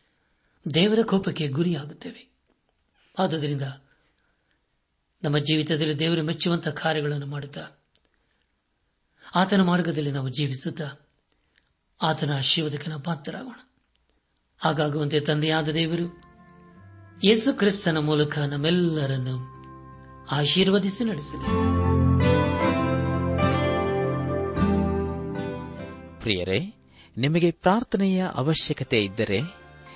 ದೇವರ 0.74 1.00
ಕೋಪಕ್ಕೆ 1.02 1.48
ಗುರಿಯಾಗುತ್ತೇವೆ. 1.48 2.34
ಆದುದರಿಂದ 3.20 3.62
ನಮ್ಮ 5.24 5.38
ಜೀವಿತದಲ್ಲಿ 5.38 6.00
ದೇವರು 6.00 6.24
ಮೆಚ್ಚುವಂತಹ 6.24 6.72
ಕಾರ್ಯಗಳನ್ನು 6.72 7.26
ಮಾಡುತ್ತಾ, 7.26 7.68
ಆತನ 9.36 9.62
ಮಾರ್ಗದಲ್ಲಿ 9.62 10.12
ನಾವು 10.12 10.30
ಜೀವಿಸುತ್ತಾ, 10.30 11.10
ಆತನ 12.02 12.34
ಆಶೀರ್ವಾದಕ್ಕೆ 12.38 12.90
ನಾವು 12.90 13.02
ಪಾತ್ರರಾಗೋಣ. 13.02 13.70
ಹಾಗಾಗುವಂತೆ 14.60 15.20
ತಂದೆಯಾದ 15.20 15.70
ದೇವರು 15.70 16.22
ಯೇಸು 17.24 17.58
ಕ್ರಿಸ್ತನ 17.58 17.98
ಮೂಲಕ 17.98 18.40
ನಮ್ಮೆಲ್ಲರನ್ನು 18.40 19.54
ಆಶೀರ್ವದಿಸಿ 20.32 21.04
ನಡೆಸಲಿ. 21.04 21.46
ಪ್ರಿಯರೇ, 26.20 26.74
ನಿಮಗೆ 27.18 27.52
ಪ್ರಾರ್ಥನೆಯ 27.52 28.28
ಅವಶ್ಯಕತೆ 28.34 29.04
ಇದ್ದರೆ 29.04 29.63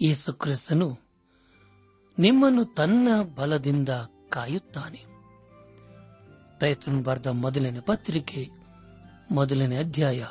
ಯೇಸು 0.00 0.32
ಕ್ರಿಸ್ತನು 0.32 0.98
ನಿಮ್ಮನ್ನು 2.18 2.64
ತನ್ನ 2.64 3.08
ಬಲದಿಂದ 3.22 3.88
ಕಾಯುತ್ತಾನೆ. 4.28 5.04
ಪ್ರಯತ್ನ 6.58 7.02
ಬರೆದ 7.02 7.26
ಮೊದಲನೇ 7.26 7.80
ಪತ್ರಿಕೆ, 7.80 8.48
ಮೊದಲನೇ 9.30 9.76
ಅಧ್ಯಾಯ, 9.76 10.26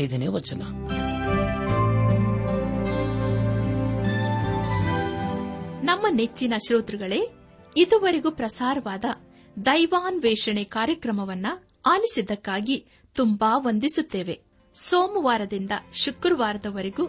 ಐದನೇ 0.00 0.26
ವಚನ. 0.26 0.62
ನಮ್ಮ 5.82 6.06
ನೆಚ್ಚಿನ 6.10 6.54
ಶ್ರೋತೃಗಳೇ, 6.66 7.28
ಇದುವರೆಗೂ 7.76 8.30
ಪ್ರಸಾರವಾದ 8.30 9.04
ದೈವಾನ್ವೇಷಣೆ 9.64 10.64
ಕಾರ್ಯಕ್ರಮವನ್ನ 10.64 11.46
ಆಲಿಸಿದ್ದಕ್ಕಾಗಿ 11.86 12.86
ತುಂಬಾ 13.14 13.58
ವಂದಿಸುತ್ತೇವೆ. 13.58 14.42
ಸೋಮವಾರದಿಂದ 14.74 15.70
ಶುಕ್ರವಾರದವರೆಗೂ 15.92 17.08